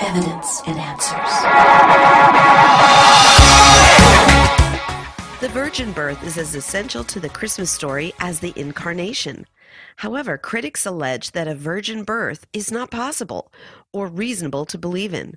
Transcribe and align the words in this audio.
Evidence 0.00 0.62
and 0.66 0.78
answers. 0.78 1.32
The 5.40 5.48
virgin 5.48 5.92
birth 5.92 6.22
is 6.24 6.36
as 6.38 6.54
essential 6.54 7.04
to 7.04 7.20
the 7.20 7.28
Christmas 7.28 7.70
story 7.70 8.12
as 8.20 8.40
the 8.40 8.52
incarnation. 8.56 9.46
However, 9.96 10.36
critics 10.38 10.84
allege 10.86 11.32
that 11.32 11.48
a 11.48 11.54
virgin 11.54 12.04
birth 12.04 12.46
is 12.52 12.72
not 12.72 12.90
possible 12.90 13.52
or 13.92 14.06
reasonable 14.06 14.64
to 14.66 14.78
believe 14.78 15.14
in. 15.14 15.34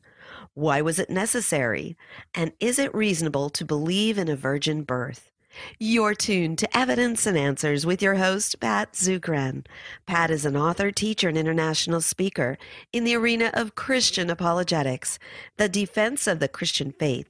Why 0.54 0.82
was 0.82 1.00
it 1.00 1.10
necessary? 1.10 1.96
And 2.34 2.52
is 2.60 2.80
it 2.80 2.94
reasonable 2.96 3.50
to 3.52 3.66
believe 3.66 4.18
in 4.18 4.28
a 4.28 4.36
virgin 4.36 4.84
birth? 4.84 5.32
You're 5.80 6.14
tuned 6.14 6.58
to 6.60 6.78
Evidence 6.78 7.26
and 7.26 7.38
Answers 7.38 7.86
with 7.86 8.02
your 8.02 8.16
host, 8.16 8.60
Pat 8.60 8.94
Zukeran. 8.94 9.66
Pat 10.06 10.32
is 10.32 10.46
an 10.46 10.56
author, 10.56 10.92
teacher, 10.92 11.28
and 11.30 11.38
international 11.38 12.02
speaker 12.02 12.58
in 12.94 13.04
the 13.04 13.16
arena 13.16 13.52
of 13.54 13.76
Christian 13.76 14.30
apologetics, 14.30 15.20
the 15.58 15.70
defense 15.70 16.28
of 16.28 16.40
the 16.40 16.48
Christian 16.48 16.92
faith. 16.92 17.28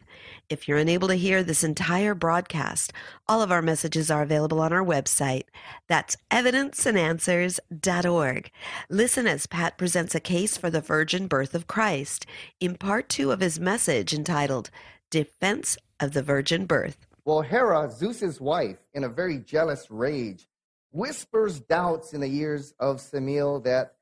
If 0.50 0.68
you're 0.68 0.78
unable 0.78 1.08
to 1.08 1.16
hear 1.16 1.44
this 1.44 1.64
entire 1.64 2.14
broadcast, 2.14 2.92
all 3.28 3.42
of 3.42 3.52
our 3.52 3.62
messages 3.62 4.12
are 4.12 4.22
available 4.22 4.60
on 4.60 4.74
our 4.74 4.84
website. 4.84 5.44
That's 5.88 6.18
evidenceandanswers.org. 6.30 8.52
Listen 8.90 9.28
as 9.28 9.48
Pat 9.48 9.78
presents 9.78 10.14
a 10.14 10.20
case 10.20 10.58
for 10.58 10.70
the 10.70 10.82
virgin 10.82 11.28
birth 11.28 11.56
of 11.56 11.68
Christ 11.68 12.26
in 12.60 12.76
part 12.76 13.08
two 13.10 13.32
of 13.32 13.40
his 13.40 13.60
message 13.60 14.14
entitled 14.14 14.70
Defense 15.10 15.78
of 16.00 16.14
the 16.14 16.24
Virgin 16.24 16.66
Birth. 16.66 17.06
Well, 17.24 17.42
Hera, 17.42 17.90
Zeus's 17.92 18.42
wife, 18.42 18.80
in 18.94 19.04
a 19.04 19.10
very 19.10 19.38
jealous 19.38 19.92
rage, 19.92 20.48
whispers 20.92 21.60
doubts 21.60 22.14
in 22.14 22.22
the 22.22 22.36
ears 22.36 22.74
of 22.80 22.98
Semele 22.98 23.64
that 23.64 23.96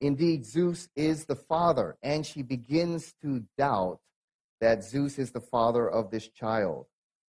indeed 0.00 0.46
Zeus 0.46 0.88
is 0.96 1.26
the 1.26 1.36
father, 1.36 1.96
and 2.02 2.24
she 2.24 2.42
begins 2.42 3.12
to 3.22 3.44
doubt 3.58 4.00
that 4.60 4.82
Zeus 4.82 5.18
is 5.18 5.32
the 5.32 5.40
father 5.40 5.88
of 5.88 6.10
this 6.10 6.28
child. 6.28 6.86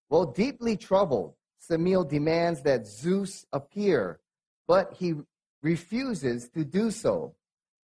Well, 0.08 0.26
deeply 0.26 0.76
troubled, 0.76 1.34
Semele 1.58 2.08
demands 2.08 2.62
that 2.62 2.86
Zeus 2.86 3.44
appear, 3.52 4.20
but 4.66 4.94
he 4.94 5.14
refuses 5.62 6.48
to 6.50 6.64
do 6.64 6.90
so. 6.90 7.34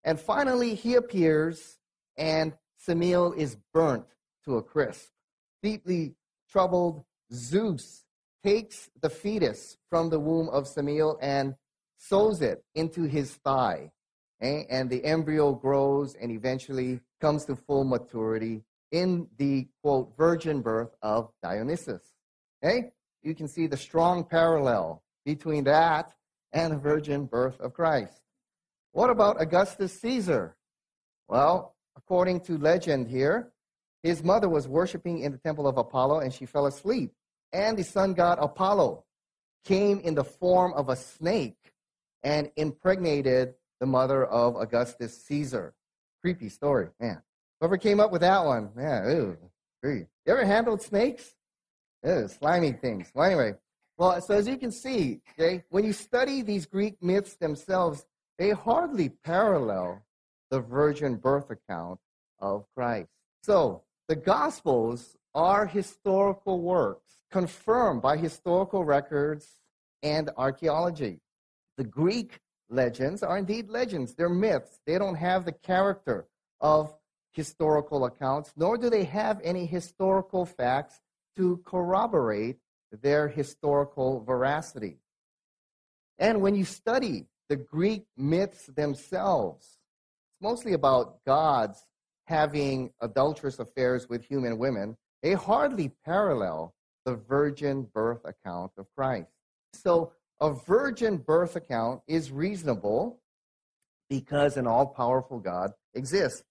And 0.05 0.21
finally, 0.21 0.75
he 0.75 0.95
appears, 0.95 1.79
and 2.19 2.53
Semele 2.87 3.37
is 3.37 3.57
burnt 3.73 4.07
to 4.45 4.57
a 4.57 4.63
crisp. 4.63 5.09
Deeply 5.63 6.17
troubled, 6.51 7.05
Zeus 7.33 8.05
takes 8.45 8.91
the 9.01 9.11
fetus 9.11 9.77
from 9.91 10.11
the 10.11 10.21
womb 10.21 10.49
of 10.51 10.65
Semele 10.65 11.19
and 11.21 11.55
sews 11.99 12.43
it 12.43 12.63
into 12.75 13.03
his 13.03 13.35
thigh. 13.35 13.91
Okay? 14.41 14.67
And 14.71 14.89
the 14.89 15.05
embryo 15.05 15.53
grows 15.53 16.15
and 16.15 16.31
eventually 16.31 17.01
comes 17.21 17.45
to 17.47 17.57
full 17.57 17.85
maturity 17.85 18.63
in 18.93 19.27
the 19.37 19.67
quote 19.83 20.15
virgin 20.17 20.61
birth 20.63 20.95
of 21.03 21.31
Dionysus. 21.43 22.13
Okay? 22.63 22.93
You 23.23 23.35
can 23.35 23.49
see 23.49 23.67
the 23.67 23.77
strong 23.77 24.25
parallel 24.25 25.03
between 25.25 25.65
that 25.65 26.15
and 26.53 26.73
the 26.73 26.79
virgin 26.79 27.27
birth 27.27 27.59
of 27.61 27.75
Christ. 27.75 28.21
What 28.93 29.11
about 29.11 29.41
Augustus 29.41 29.99
Caesar? 30.01 30.57
Well, 31.29 31.75
according 31.97 32.41
to 32.43 32.57
legend 32.57 33.09
here, 33.09 33.53
his 34.07 34.23
mother 34.23 34.49
was 34.49 34.69
worshiping 34.69 35.21
in 35.21 35.33
the 35.33 35.39
temple 35.39 35.67
of 35.67 35.79
Apollo 35.79 36.21
and 36.21 36.33
she 36.33 36.47
fell 36.47 36.67
asleep. 36.67 37.13
And 37.53 37.77
the 37.77 37.85
sun 37.85 38.15
god 38.15 38.39
Apollo 38.41 39.05
came 39.65 40.01
in 40.01 40.15
the 40.15 40.25
form 40.25 40.73
of 40.75 40.89
a 40.89 40.97
snake 40.97 41.73
and 42.23 42.51
impregnated 42.57 43.55
the 43.81 43.87
mother 43.87 44.25
of 44.25 44.57
Augustus 44.57 45.25
Caesar. 45.25 45.75
Creepy 46.23 46.49
story, 46.49 46.89
man. 47.01 47.23
Whoever 47.61 47.79
came 47.79 48.01
up 48.01 48.13
with 48.13 48.21
that 48.21 48.45
one, 48.45 48.71
man, 48.75 49.11
ew, 49.11 49.37
You 49.83 50.07
ever 50.27 50.45
handled 50.45 50.83
snakes? 50.83 51.35
Ew, 52.05 52.29
slimy 52.29 52.73
things. 52.73 53.11
Well, 53.15 53.27
anyway, 53.27 53.55
well, 53.99 54.21
so 54.21 54.35
as 54.35 54.47
you 54.47 54.59
can 54.59 54.71
see, 54.71 55.21
okay, 55.39 55.65
when 55.71 55.85
you 55.85 55.93
study 55.93 56.43
these 56.43 56.67
Greek 56.67 57.03
myths 57.03 57.37
themselves, 57.37 58.05
they 58.39 58.51
hardly 58.51 59.09
parallel 59.09 60.03
the 60.51 60.61
virgin 60.61 61.17
birth 61.17 61.51
account 61.51 61.99
of 62.39 62.67
Christ. 62.75 63.09
So 63.43 63.83
the 64.09 64.17
Gospels 64.17 65.17
are 65.35 65.67
historical 65.67 66.61
works 66.61 67.07
confirmed 67.31 68.03
by 68.03 68.17
historical 68.17 68.85
records 68.85 69.61
and 70.03 70.31
archaeology. 70.37 71.21
The 71.77 71.85
Greek 71.85 72.41
legends 72.71 73.23
are 73.23 73.37
indeed 73.37 73.69
legends, 73.69 74.15
they're 74.15 74.29
myths. 74.29 74.81
They 74.87 74.99
don't 74.99 75.17
have 75.17 75.45
the 75.45 75.53
character 75.53 76.27
of 76.61 76.95
historical 77.33 78.05
accounts, 78.07 78.53
nor 78.57 78.79
do 78.79 78.89
they 78.89 79.05
have 79.05 79.41
any 79.45 79.67
historical 79.67 80.47
facts 80.47 81.01
to 81.37 81.61
corroborate 81.67 82.57
their 83.03 83.29
historical 83.29 84.21
veracity. 84.25 84.99
And 86.19 86.41
when 86.41 86.55
you 86.55 86.65
study 86.65 87.27
the 87.49 87.57
Greek 87.57 88.07
myths 88.17 88.67
themselves, 88.67 89.67
it's 89.67 90.41
mostly 90.41 90.73
about 90.73 91.23
gods 91.25 91.85
having 92.27 92.91
adulterous 93.01 93.59
affairs 93.59 94.09
with 94.09 94.25
human 94.25 94.59
women. 94.59 94.97
They 95.23 95.33
hardly 95.33 95.93
parallel 96.05 96.75
the 97.05 97.15
virgin 97.15 97.89
birth 97.95 98.21
account 98.25 98.73
of 98.77 98.87
Christ. 98.95 99.31
So, 99.73 100.13
a 100.41 100.53
virgin 100.53 101.17
birth 101.17 101.57
account 101.57 102.03
is 102.07 102.31
reasonable 102.31 103.21
because 104.11 104.57
an 104.57 104.67
all 104.67 104.87
powerful 104.87 105.39
God 105.39 105.73
exists. 105.95 106.45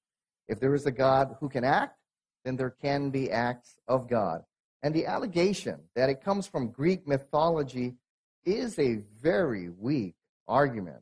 If 0.48 0.60
there 0.60 0.74
is 0.74 0.86
a 0.86 0.92
God 0.92 1.36
who 1.40 1.50
can 1.50 1.64
act, 1.64 1.98
then 2.44 2.56
there 2.56 2.72
can 2.72 3.12
be 3.12 3.32
acts 3.32 3.78
of 3.88 4.10
God. 4.10 4.42
And 4.82 4.94
the 4.94 5.06
allegation 5.06 5.80
that 5.96 6.10
it 6.10 6.24
comes 6.24 6.48
from 6.48 6.70
Greek 6.70 7.08
mythology 7.08 7.96
is 8.44 8.78
a 8.80 9.02
very 9.22 9.70
weak 9.70 10.16
argument. 10.48 11.02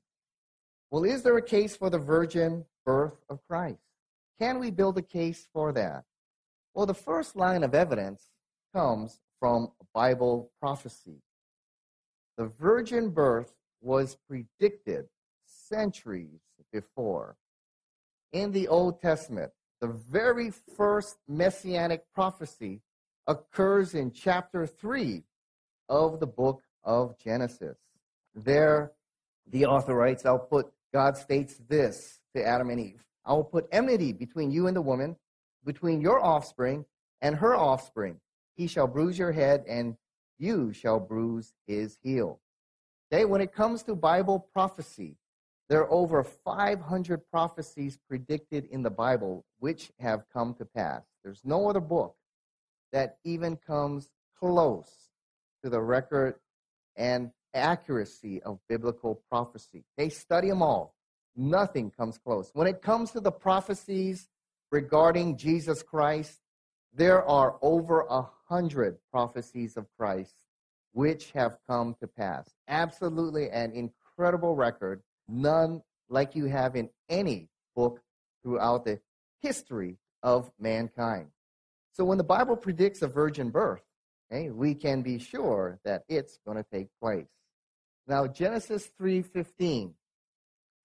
Well, 0.92 1.04
is 1.04 1.24
there 1.24 1.38
a 1.38 1.42
case 1.42 1.76
for 1.76 1.90
the 1.90 1.98
virgin 1.98 2.66
birth 2.86 3.18
of 3.30 3.40
Christ? 3.48 3.80
Can 4.40 4.60
we 4.60 4.72
build 4.72 4.98
a 4.98 5.02
case 5.02 5.48
for 5.54 5.72
that? 5.74 6.04
Well, 6.74 6.86
the 6.86 6.94
first 6.94 7.36
line 7.36 7.64
of 7.64 7.76
evidence 7.76 8.32
comes 8.74 9.20
from 9.40 9.72
Bible 9.94 10.52
prophecy. 10.60 11.22
The 12.38 12.46
virgin 12.46 13.10
birth 13.10 13.54
was 13.82 14.18
predicted 14.28 15.06
centuries 15.46 16.42
before 16.72 17.38
in 18.34 18.52
the 18.52 18.68
Old 18.68 19.00
Testament, 19.00 19.52
the 19.80 19.88
very 19.88 20.50
first 20.50 21.18
messianic 21.28 22.04
prophecy 22.14 22.82
occurs 23.28 23.94
in 23.94 24.12
chapter 24.12 24.66
3 24.66 25.24
of 25.88 26.20
the 26.20 26.28
book 26.28 26.62
of 26.84 27.18
Genesis. 27.20 27.78
There, 28.34 28.92
the 29.48 29.66
author 29.66 29.96
writes, 29.96 30.26
I'll 30.26 30.40
put, 30.40 30.72
God 30.92 31.16
states 31.16 31.62
this 31.70 32.20
to 32.36 32.46
Adam 32.46 32.72
and 32.72 32.80
Eve 32.80 33.04
I 33.26 33.34
will 33.34 33.44
put 33.44 33.68
enmity 33.72 34.14
between 34.14 34.52
you 34.52 34.68
and 34.68 34.76
the 34.76 34.82
woman, 34.82 35.16
between 35.66 36.02
your 36.02 36.24
offspring 36.24 36.86
and 37.22 37.36
her 37.36 37.56
offspring. 37.56 38.20
He 38.56 38.68
shall 38.68 38.88
bruise 38.88 39.18
your 39.18 39.32
head, 39.32 39.64
and 39.68 39.96
you 40.38 40.74
shall 40.74 41.00
bruise 41.00 41.54
his 41.66 41.98
heel. 42.04 42.40
Okay, 43.12 43.26
when 43.26 43.42
it 43.42 43.54
comes 43.54 43.84
to 43.84 43.96
Bible 43.96 44.48
prophecy, 44.54 45.18
there 45.70 45.82
are 45.82 45.92
over 45.92 46.24
500 46.24 47.22
prophecies 47.32 47.98
predicted 48.08 48.66
in 48.66 48.84
the 48.84 48.90
Bible 48.90 49.46
which 49.60 49.92
have 50.00 50.26
come 50.32 50.54
to 50.56 50.66
pass. 50.66 51.04
There's 51.24 51.42
no 51.44 51.70
other 51.70 51.80
book 51.80 52.16
that 52.92 53.18
even 53.24 53.56
comes 53.56 54.10
close 54.38 54.92
to 55.64 55.70
the 55.70 55.82
record 55.82 56.36
and 56.96 57.32
accuracy 57.54 58.42
of 58.44 58.60
biblical 58.68 59.22
prophecy. 59.30 59.86
They 59.98 60.10
study 60.10 60.50
them 60.50 60.62
all. 60.62 60.94
Nothing 61.36 61.92
comes 61.92 62.18
close. 62.18 62.52
When 62.54 62.68
it 62.68 62.82
comes 62.82 63.12
to 63.12 63.20
the 63.20 63.32
prophecies 63.32 64.30
regarding 64.72 65.38
Jesus 65.38 65.82
Christ, 65.82 66.40
there 66.94 67.24
are 67.24 67.58
over 67.62 68.02
a 68.10 68.28
hundred 68.48 68.98
prophecies 69.12 69.78
of 69.78 69.88
Christ 69.98 70.36
which 70.92 71.32
have 71.32 71.58
come 71.68 71.96
to 72.00 72.08
pass. 72.08 72.54
Absolutely 72.68 73.50
an 73.50 73.72
incredible 73.72 74.56
record 74.56 75.02
none 75.28 75.82
like 76.10 76.36
you 76.36 76.46
have 76.46 76.76
in 76.76 76.90
any 77.10 77.50
book 77.76 78.02
throughout 78.44 78.86
the 78.86 79.00
history 79.42 79.98
of 80.22 80.52
mankind. 80.60 81.28
So 81.92 82.06
when 82.06 82.18
the 82.18 82.24
Bible 82.24 82.56
predicts 82.56 83.02
a 83.02 83.08
virgin 83.08 83.50
birth, 83.50 83.82
okay, 84.32 84.50
we 84.50 84.76
can 84.76 85.02
be 85.02 85.20
sure 85.20 85.80
that 85.84 86.04
it's 86.08 86.38
going 86.46 86.58
to 86.58 86.66
take 86.72 86.88
place. 87.02 87.28
Now 88.08 88.28
Genesis 88.28 88.92
3:15. 89.00 89.94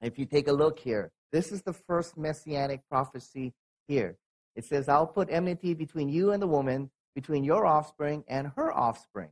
If 0.00 0.18
you 0.18 0.26
take 0.26 0.48
a 0.48 0.52
look 0.52 0.78
here, 0.78 1.10
this 1.32 1.52
is 1.52 1.62
the 1.62 1.72
first 1.72 2.16
messianic 2.16 2.88
prophecy 2.88 3.54
here. 3.86 4.16
It 4.54 4.64
says, 4.64 4.88
"I'll 4.88 5.06
put 5.06 5.30
enmity 5.30 5.74
between 5.74 6.08
you 6.08 6.32
and 6.32 6.42
the 6.42 6.46
woman, 6.46 6.90
between 7.14 7.44
your 7.44 7.66
offspring 7.66 8.24
and 8.28 8.48
her 8.56 8.72
offspring." 8.72 9.30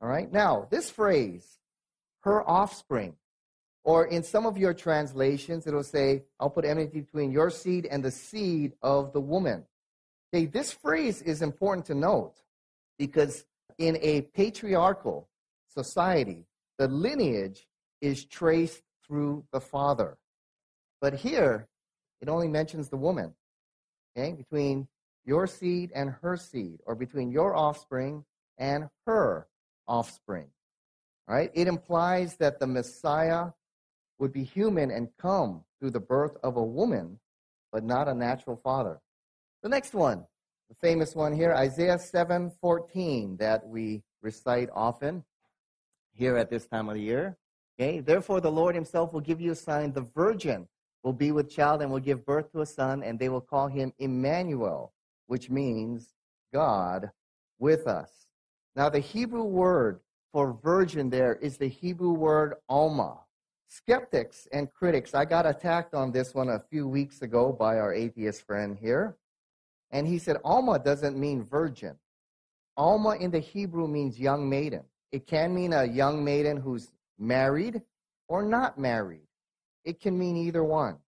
All 0.00 0.08
right? 0.08 0.30
Now, 0.30 0.66
this 0.70 0.90
phrase, 0.90 1.58
her 2.20 2.48
offspring, 2.48 3.16
Or 3.86 4.04
in 4.04 4.24
some 4.24 4.46
of 4.46 4.58
your 4.58 4.74
translations, 4.74 5.68
it'll 5.68 5.84
say, 5.84 6.24
I'll 6.40 6.50
put 6.50 6.64
enmity 6.64 7.02
between 7.02 7.30
your 7.30 7.50
seed 7.50 7.86
and 7.86 8.04
the 8.04 8.10
seed 8.10 8.72
of 8.82 9.12
the 9.12 9.20
woman. 9.20 9.64
Okay, 10.34 10.46
this 10.46 10.72
phrase 10.72 11.22
is 11.22 11.40
important 11.40 11.86
to 11.86 11.94
note 11.94 12.34
because 12.98 13.44
in 13.78 13.96
a 14.02 14.22
patriarchal 14.22 15.28
society, 15.68 16.46
the 16.78 16.88
lineage 16.88 17.68
is 18.00 18.24
traced 18.24 18.82
through 19.06 19.44
the 19.52 19.60
father. 19.60 20.18
But 21.00 21.14
here, 21.14 21.68
it 22.20 22.28
only 22.28 22.48
mentions 22.48 22.88
the 22.88 22.96
woman. 22.96 23.34
Okay, 24.16 24.32
between 24.32 24.88
your 25.24 25.46
seed 25.46 25.90
and 25.94 26.10
her 26.22 26.36
seed, 26.36 26.80
or 26.86 26.94
between 26.94 27.30
your 27.30 27.54
offspring 27.54 28.24
and 28.58 28.88
her 29.06 29.46
offspring. 29.86 30.46
Right? 31.28 31.50
It 31.54 31.66
implies 31.66 32.36
that 32.36 32.60
the 32.60 32.66
Messiah 32.66 33.48
would 34.18 34.32
be 34.32 34.44
human 34.44 34.90
and 34.90 35.08
come 35.18 35.64
through 35.78 35.90
the 35.90 36.00
birth 36.00 36.36
of 36.42 36.56
a 36.56 36.62
woman, 36.62 37.18
but 37.72 37.84
not 37.84 38.08
a 38.08 38.14
natural 38.14 38.56
father. 38.56 39.00
The 39.62 39.68
next 39.68 39.92
one, 39.92 40.24
the 40.68 40.74
famous 40.76 41.14
one 41.14 41.32
here, 41.32 41.52
Isaiah 41.52 41.98
7:14 41.98 43.36
that 43.38 43.66
we 43.66 44.02
recite 44.22 44.70
often 44.72 45.24
here 46.12 46.36
at 46.36 46.50
this 46.50 46.66
time 46.66 46.88
of 46.88 46.94
the 46.94 47.02
year. 47.02 47.36
Okay? 47.78 48.00
Therefore 48.00 48.40
the 48.40 48.50
Lord 48.50 48.74
himself 48.74 49.12
will 49.12 49.20
give 49.20 49.40
you 49.40 49.52
a 49.52 49.56
sign, 49.56 49.92
the 49.92 50.06
virgin 50.14 50.66
will 51.02 51.12
be 51.12 51.32
with 51.32 51.50
child 51.50 51.82
and 51.82 51.90
will 51.90 52.00
give 52.00 52.24
birth 52.24 52.50
to 52.52 52.62
a 52.62 52.66
son 52.66 53.02
and 53.02 53.18
they 53.18 53.28
will 53.28 53.40
call 53.40 53.68
him 53.68 53.92
Emmanuel, 53.98 54.92
which 55.26 55.50
means 55.50 56.14
God 56.52 57.10
with 57.58 57.86
us. 57.86 58.10
Now 58.74 58.88
the 58.88 58.98
Hebrew 58.98 59.44
word 59.44 60.00
for 60.32 60.52
virgin 60.52 61.08
there 61.08 61.36
is 61.36 61.56
the 61.56 61.68
Hebrew 61.68 62.12
word 62.12 62.54
alma. 62.68 63.20
Skeptics 63.68 64.46
and 64.52 64.72
critics, 64.72 65.14
I 65.14 65.24
got 65.24 65.46
attacked 65.46 65.94
on 65.94 66.12
this 66.12 66.34
one 66.34 66.50
a 66.50 66.58
few 66.58 66.86
weeks 66.86 67.22
ago 67.22 67.52
by 67.52 67.78
our 67.78 67.92
atheist 67.92 68.46
friend 68.46 68.76
here. 68.78 69.16
And 69.90 70.06
he 70.06 70.18
said, 70.18 70.36
Alma 70.44 70.78
doesn't 70.78 71.16
mean 71.16 71.42
virgin. 71.42 71.96
Alma 72.76 73.16
in 73.16 73.30
the 73.30 73.40
Hebrew 73.40 73.88
means 73.88 74.20
young 74.20 74.48
maiden. 74.48 74.82
It 75.10 75.26
can 75.26 75.54
mean 75.54 75.72
a 75.72 75.84
young 75.84 76.22
maiden 76.24 76.58
who's 76.58 76.90
married 77.18 77.82
or 78.28 78.42
not 78.42 78.78
married. 78.78 79.26
It 79.84 80.00
can 80.00 80.18
mean 80.18 80.36
either 80.36 80.64
one. 80.64 80.98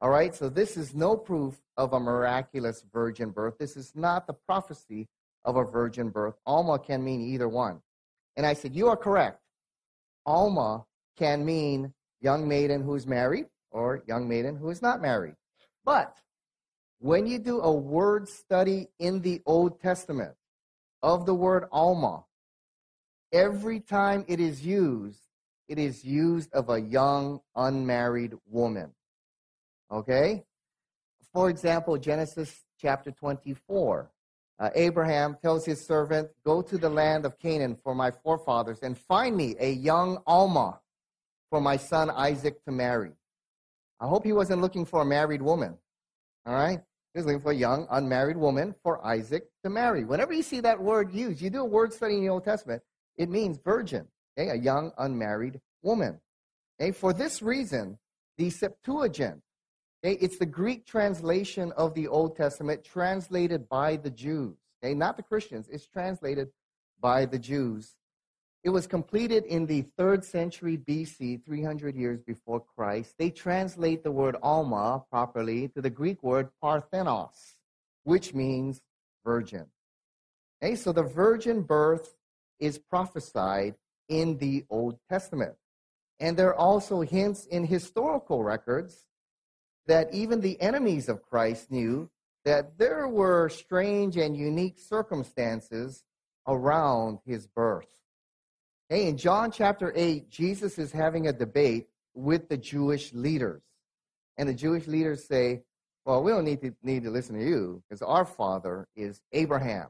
All 0.00 0.10
right, 0.10 0.34
so 0.34 0.48
this 0.48 0.76
is 0.76 0.94
no 0.94 1.16
proof 1.16 1.54
of 1.76 1.92
a 1.92 2.00
miraculous 2.00 2.84
virgin 2.92 3.30
birth. 3.30 3.58
This 3.58 3.76
is 3.76 3.92
not 3.94 4.26
the 4.26 4.34
prophecy 4.34 5.08
of 5.44 5.56
a 5.56 5.64
virgin 5.64 6.10
birth. 6.10 6.34
Alma 6.46 6.78
can 6.78 7.02
mean 7.02 7.20
either 7.22 7.48
one. 7.48 7.80
And 8.36 8.46
I 8.46 8.54
said, 8.54 8.74
You 8.74 8.88
are 8.88 8.96
correct. 8.96 9.40
Alma 10.26 10.84
can 11.16 11.44
mean 11.44 11.92
young 12.20 12.46
maiden 12.48 12.82
who 12.82 12.94
is 12.94 13.06
married 13.06 13.46
or 13.70 14.02
young 14.06 14.28
maiden 14.28 14.56
who 14.56 14.70
is 14.70 14.82
not 14.82 15.02
married. 15.02 15.34
But 15.84 16.18
when 16.98 17.26
you 17.26 17.38
do 17.38 17.60
a 17.60 17.72
word 17.72 18.28
study 18.28 18.88
in 18.98 19.20
the 19.20 19.42
Old 19.46 19.80
Testament 19.80 20.34
of 21.02 21.26
the 21.26 21.34
word 21.34 21.64
Alma, 21.70 22.24
every 23.32 23.80
time 23.80 24.24
it 24.28 24.40
is 24.40 24.64
used, 24.64 25.23
it 25.68 25.78
is 25.78 26.04
used 26.04 26.52
of 26.52 26.68
a 26.68 26.80
young, 26.80 27.40
unmarried 27.56 28.34
woman. 28.46 28.92
Okay? 29.90 30.44
For 31.32 31.50
example, 31.50 31.96
Genesis 31.98 32.64
chapter 32.80 33.10
24. 33.10 34.10
Uh, 34.60 34.70
Abraham 34.74 35.36
tells 35.42 35.64
his 35.64 35.84
servant, 35.84 36.28
Go 36.44 36.62
to 36.62 36.78
the 36.78 36.88
land 36.88 37.26
of 37.26 37.38
Canaan 37.38 37.76
for 37.82 37.94
my 37.94 38.10
forefathers 38.10 38.80
and 38.82 38.96
find 38.96 39.36
me 39.36 39.56
a 39.58 39.72
young 39.72 40.18
Alma 40.26 40.80
for 41.50 41.60
my 41.60 41.76
son 41.76 42.10
Isaac 42.10 42.64
to 42.64 42.72
marry. 42.72 43.12
I 44.00 44.06
hope 44.06 44.24
he 44.24 44.32
wasn't 44.32 44.60
looking 44.60 44.84
for 44.84 45.02
a 45.02 45.04
married 45.04 45.42
woman. 45.42 45.76
All 46.46 46.54
right? 46.54 46.80
He 47.12 47.18
was 47.18 47.26
looking 47.26 47.40
for 47.40 47.52
a 47.52 47.56
young, 47.56 47.86
unmarried 47.90 48.36
woman 48.36 48.74
for 48.82 49.04
Isaac 49.04 49.48
to 49.62 49.70
marry. 49.70 50.04
Whenever 50.04 50.32
you 50.32 50.42
see 50.42 50.60
that 50.60 50.80
word 50.80 51.12
used, 51.12 51.40
you 51.40 51.48
do 51.48 51.60
a 51.60 51.64
word 51.64 51.92
study 51.92 52.16
in 52.16 52.22
the 52.22 52.28
Old 52.28 52.44
Testament, 52.44 52.82
it 53.16 53.30
means 53.30 53.58
virgin, 53.64 54.06
okay? 54.38 54.50
a 54.50 54.54
young, 54.54 54.92
unmarried 54.98 55.60
woman. 55.82 56.20
Okay? 56.80 56.92
For 56.92 57.12
this 57.12 57.42
reason, 57.42 57.98
the 58.36 58.50
Septuagint, 58.50 59.40
okay, 60.04 60.18
it's 60.20 60.38
the 60.38 60.46
Greek 60.46 60.86
translation 60.86 61.72
of 61.72 61.94
the 61.94 62.08
Old 62.08 62.36
Testament 62.36 62.84
translated 62.84 63.68
by 63.68 63.96
the 63.96 64.10
Jews, 64.10 64.56
okay? 64.82 64.94
not 64.94 65.16
the 65.16 65.22
Christians. 65.22 65.68
It's 65.70 65.86
translated 65.86 66.48
by 67.00 67.26
the 67.26 67.38
Jews. 67.38 67.94
It 68.64 68.70
was 68.70 68.86
completed 68.86 69.44
in 69.44 69.66
the 69.66 69.82
third 69.82 70.24
century 70.24 70.78
BC, 70.78 71.44
300 71.44 71.94
years 71.94 72.22
before 72.22 72.60
Christ. 72.60 73.14
They 73.18 73.28
translate 73.28 74.02
the 74.02 74.10
word 74.10 74.36
Alma 74.42 75.04
properly 75.10 75.68
to 75.68 75.82
the 75.82 75.90
Greek 75.90 76.22
word 76.22 76.48
Parthenos, 76.62 77.58
which 78.04 78.32
means 78.32 78.80
virgin. 79.22 79.66
Okay, 80.62 80.76
so 80.76 80.92
the 80.92 81.02
virgin 81.02 81.60
birth 81.60 82.14
is 82.58 82.78
prophesied 82.78 83.74
in 84.08 84.38
the 84.38 84.64
Old 84.70 84.98
Testament. 85.08 85.54
And 86.20 86.36
there 86.36 86.48
are 86.48 86.56
also 86.56 87.00
hints 87.00 87.46
in 87.46 87.64
historical 87.64 88.42
records 88.42 89.06
that 89.86 90.12
even 90.14 90.40
the 90.40 90.60
enemies 90.60 91.08
of 91.08 91.22
Christ 91.22 91.70
knew 91.70 92.10
that 92.44 92.78
there 92.78 93.08
were 93.08 93.48
strange 93.48 94.16
and 94.16 94.36
unique 94.36 94.78
circumstances 94.78 96.04
around 96.46 97.18
his 97.24 97.46
birth. 97.46 97.88
Hey, 98.88 99.08
in 99.08 99.16
John 99.16 99.50
chapter 99.50 99.92
8, 99.96 100.28
Jesus 100.28 100.78
is 100.78 100.92
having 100.92 101.26
a 101.26 101.32
debate 101.32 101.88
with 102.14 102.48
the 102.48 102.56
Jewish 102.56 103.12
leaders. 103.12 103.62
And 104.36 104.48
the 104.48 104.54
Jewish 104.54 104.86
leaders 104.86 105.26
say, 105.26 105.62
Well, 106.04 106.22
we 106.22 106.32
don't 106.32 106.44
need 106.44 106.60
to, 106.60 106.74
need 106.82 107.04
to 107.04 107.10
listen 107.10 107.38
to 107.38 107.44
you 107.44 107.82
because 107.88 108.02
our 108.02 108.24
father 108.24 108.86
is 108.94 109.22
Abraham. 109.32 109.88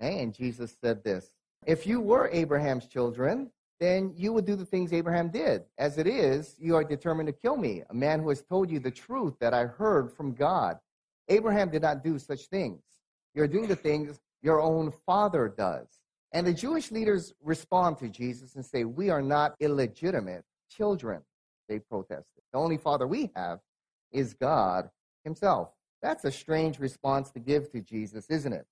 And 0.00 0.34
Jesus 0.34 0.76
said 0.80 1.04
this 1.04 1.35
If 1.66 1.84
you 1.84 2.00
were 2.00 2.30
Abraham's 2.32 2.86
children, 2.86 3.50
then 3.80 4.14
you 4.16 4.32
would 4.32 4.46
do 4.46 4.54
the 4.54 4.64
things 4.64 4.92
Abraham 4.92 5.30
did. 5.30 5.64
As 5.78 5.98
it 5.98 6.06
is, 6.06 6.54
you 6.60 6.76
are 6.76 6.84
determined 6.84 7.26
to 7.26 7.32
kill 7.32 7.56
me, 7.56 7.82
a 7.90 7.94
man 7.94 8.20
who 8.20 8.28
has 8.28 8.42
told 8.42 8.70
you 8.70 8.78
the 8.78 8.90
truth 8.92 9.34
that 9.40 9.52
I 9.52 9.64
heard 9.64 10.12
from 10.12 10.32
God. 10.32 10.78
Abraham 11.28 11.70
did 11.70 11.82
not 11.82 12.04
do 12.04 12.20
such 12.20 12.46
things. 12.46 12.80
You're 13.34 13.48
doing 13.48 13.66
the 13.66 13.74
things 13.74 14.20
your 14.42 14.60
own 14.60 14.92
father 15.04 15.48
does. 15.48 15.88
And 16.30 16.46
the 16.46 16.54
Jewish 16.54 16.92
leaders 16.92 17.34
respond 17.42 17.98
to 17.98 18.08
Jesus 18.08 18.54
and 18.54 18.64
say, 18.64 18.84
We 18.84 19.10
are 19.10 19.22
not 19.22 19.56
illegitimate 19.58 20.44
children, 20.70 21.22
they 21.68 21.80
protested. 21.80 22.42
The 22.52 22.58
only 22.60 22.76
father 22.76 23.08
we 23.08 23.32
have 23.34 23.58
is 24.12 24.34
God 24.34 24.88
Himself. 25.24 25.70
That's 26.00 26.24
a 26.24 26.30
strange 26.30 26.78
response 26.78 27.32
to 27.32 27.40
give 27.40 27.72
to 27.72 27.80
Jesus, 27.80 28.30
isn't 28.30 28.52
it? 28.52 28.66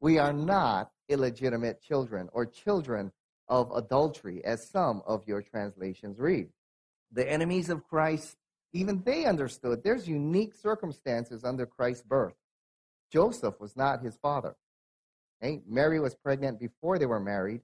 We 0.00 0.18
are 0.18 0.32
not 0.32 0.90
illegitimate 1.08 1.82
children 1.82 2.28
or 2.32 2.46
children 2.46 3.12
of 3.48 3.70
adultery, 3.74 4.44
as 4.44 4.68
some 4.68 5.02
of 5.06 5.26
your 5.26 5.42
translations 5.42 6.18
read. 6.18 6.48
The 7.12 7.28
enemies 7.30 7.68
of 7.68 7.86
Christ, 7.86 8.36
even 8.72 9.02
they 9.04 9.24
understood 9.24 9.82
there's 9.82 10.08
unique 10.08 10.54
circumstances 10.54 11.44
under 11.44 11.66
Christ's 11.66 12.04
birth. 12.04 12.34
Joseph 13.12 13.60
was 13.60 13.76
not 13.76 14.02
his 14.02 14.16
father. 14.16 14.54
Okay? 15.42 15.60
Mary 15.66 15.98
was 15.98 16.14
pregnant 16.14 16.60
before 16.60 16.98
they 16.98 17.06
were 17.06 17.20
married, 17.20 17.62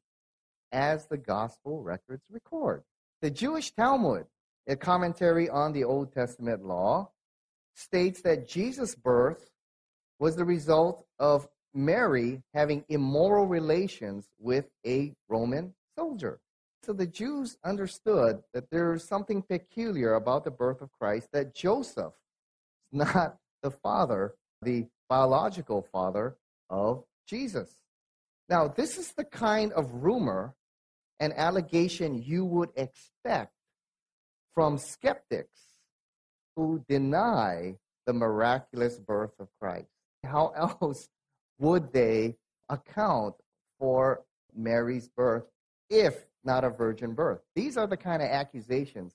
as 0.72 1.06
the 1.06 1.16
gospel 1.16 1.82
records 1.82 2.24
record. 2.28 2.82
The 3.22 3.30
Jewish 3.30 3.70
Talmud, 3.70 4.26
a 4.66 4.76
commentary 4.76 5.48
on 5.48 5.72
the 5.72 5.84
Old 5.84 6.12
Testament 6.12 6.64
law, 6.64 7.12
states 7.74 8.22
that 8.22 8.48
Jesus' 8.48 8.94
birth 8.94 9.50
was 10.18 10.34
the 10.34 10.44
result 10.44 11.06
of 11.18 11.48
Mary 11.76 12.42
having 12.54 12.84
immoral 12.88 13.46
relations 13.46 14.26
with 14.38 14.64
a 14.86 15.14
Roman 15.28 15.74
soldier. 15.96 16.40
So 16.82 16.92
the 16.92 17.06
Jews 17.06 17.58
understood 17.64 18.42
that 18.54 18.70
there 18.70 18.94
is 18.94 19.04
something 19.04 19.42
peculiar 19.42 20.14
about 20.14 20.44
the 20.44 20.50
birth 20.50 20.80
of 20.80 20.90
Christ, 20.92 21.28
that 21.32 21.54
Joseph 21.54 22.14
is 22.92 22.98
not 22.98 23.36
the 23.62 23.70
father, 23.70 24.34
the 24.62 24.86
biological 25.08 25.86
father 25.92 26.36
of 26.70 27.04
Jesus. 27.28 27.76
Now, 28.48 28.68
this 28.68 28.98
is 28.98 29.12
the 29.12 29.24
kind 29.24 29.72
of 29.72 29.92
rumor 29.92 30.54
and 31.20 31.32
allegation 31.36 32.22
you 32.22 32.44
would 32.44 32.70
expect 32.76 33.52
from 34.54 34.78
skeptics 34.78 35.60
who 36.54 36.84
deny 36.88 37.76
the 38.06 38.12
miraculous 38.12 38.98
birth 38.98 39.32
of 39.38 39.48
Christ. 39.60 39.88
How 40.24 40.52
else 40.80 41.08
would 41.58 41.92
they 41.92 42.36
account 42.68 43.34
for 43.78 44.24
Mary's 44.54 45.08
birth 45.08 45.44
if 45.90 46.28
not 46.44 46.64
a 46.64 46.70
virgin 46.70 47.14
birth? 47.14 47.40
These 47.54 47.76
are 47.76 47.86
the 47.86 47.96
kind 47.96 48.22
of 48.22 48.28
accusations 48.28 49.14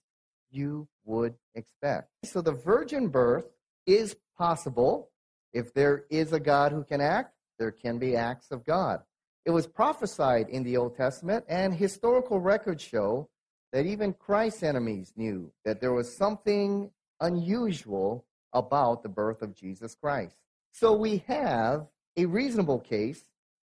you 0.49 0.87
would 1.05 1.35
expect. 1.55 2.09
So 2.25 2.41
the 2.41 2.51
virgin 2.51 3.07
birth 3.07 3.51
is 3.85 4.15
possible 4.37 5.09
if 5.53 5.73
there 5.73 6.05
is 6.09 6.33
a 6.33 6.39
God 6.39 6.71
who 6.71 6.83
can 6.83 7.01
act 7.01 7.33
there 7.61 7.71
can 7.71 7.99
be 7.99 8.15
acts 8.15 8.49
of 8.49 8.65
God. 8.65 9.01
It 9.45 9.51
was 9.51 9.67
prophesied 9.67 10.49
in 10.49 10.63
the 10.63 10.77
Old 10.77 10.95
Testament, 10.95 11.45
and 11.47 11.71
historical 11.71 12.39
records 12.39 12.81
show 12.81 13.29
that 13.71 13.85
even 13.85 14.13
Christ's 14.13 14.63
enemies 14.63 15.13
knew 15.15 15.51
that 15.63 15.79
there 15.79 15.93
was 15.93 16.11
something 16.17 16.89
unusual 17.19 18.25
about 18.53 19.03
the 19.03 19.09
birth 19.09 19.43
of 19.43 19.53
Jesus 19.53 19.93
Christ. 19.93 20.35
So 20.71 20.93
we 20.93 21.23
have 21.27 21.85
a 22.17 22.25
reasonable 22.25 22.79
case 22.79 23.23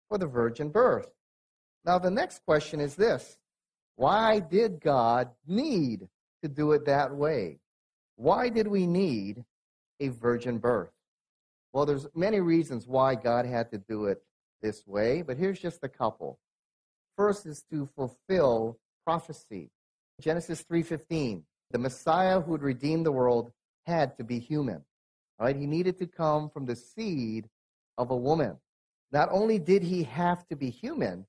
for 0.10 0.18
the 0.18 0.28
virgin 0.28 0.70
birth. 0.70 1.12
Now, 1.86 2.00
the 2.00 2.12
next 2.12 2.44
question 2.46 2.80
is 2.80 2.96
this 2.96 3.38
Why 3.96 4.40
did 4.40 4.82
God 4.82 5.30
need 5.48 6.08
to 6.42 6.50
do 6.50 6.72
it 6.74 6.86
that 6.86 7.16
way? 7.16 7.60
Why 8.16 8.50
did 8.50 8.68
we 8.68 8.86
need 8.86 9.46
a 10.00 10.10
virgin 10.10 10.58
birth? 10.58 10.92
Well, 11.74 11.86
there's 11.86 12.08
many 12.16 12.40
reasons 12.40 12.88
why 12.88 13.16
God 13.16 13.46
had 13.46 13.72
to 13.72 13.78
do 13.78 14.06
it 14.06 14.24
this 14.62 14.86
way, 14.88 15.22
but 15.22 15.38
here's 15.38 15.60
just 15.60 15.84
a 15.84 15.90
couple. 15.90 16.40
First 17.16 17.46
is 17.46 17.64
to 17.72 17.86
fulfill 17.86 18.80
prophecy. 19.06 19.70
Genesis 20.20 20.64
3:15, 20.64 21.44
the 21.72 21.78
Messiah 21.78 22.42
who 22.42 22.52
would 22.52 22.64
redeem 22.64 23.04
the 23.04 23.12
world 23.12 23.52
had 23.86 24.18
to 24.18 24.24
be 24.24 24.40
human. 24.40 24.84
Right? 25.40 25.56
He 25.56 25.68
needed 25.68 26.00
to 26.00 26.08
come 26.08 26.50
from 26.50 26.66
the 26.66 26.76
seed 26.76 27.48
of 27.98 28.12
a 28.12 28.16
woman. 28.16 28.58
Not 29.12 29.30
only 29.32 29.60
did 29.60 29.84
he 29.84 30.04
have 30.04 30.48
to 30.48 30.56
be 30.56 30.70
human, 30.70 31.26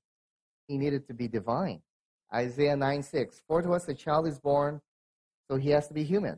he 0.67 0.77
needed 0.77 1.07
to 1.07 1.13
be 1.13 1.27
divine. 1.27 1.81
Isaiah 2.33 2.75
9 2.75 3.03
6. 3.03 3.41
For 3.47 3.61
to 3.61 3.73
us 3.73 3.87
a 3.87 3.93
child 3.93 4.27
is 4.27 4.39
born, 4.39 4.81
so 5.49 5.57
he 5.57 5.69
has 5.69 5.87
to 5.87 5.93
be 5.93 6.03
human. 6.03 6.37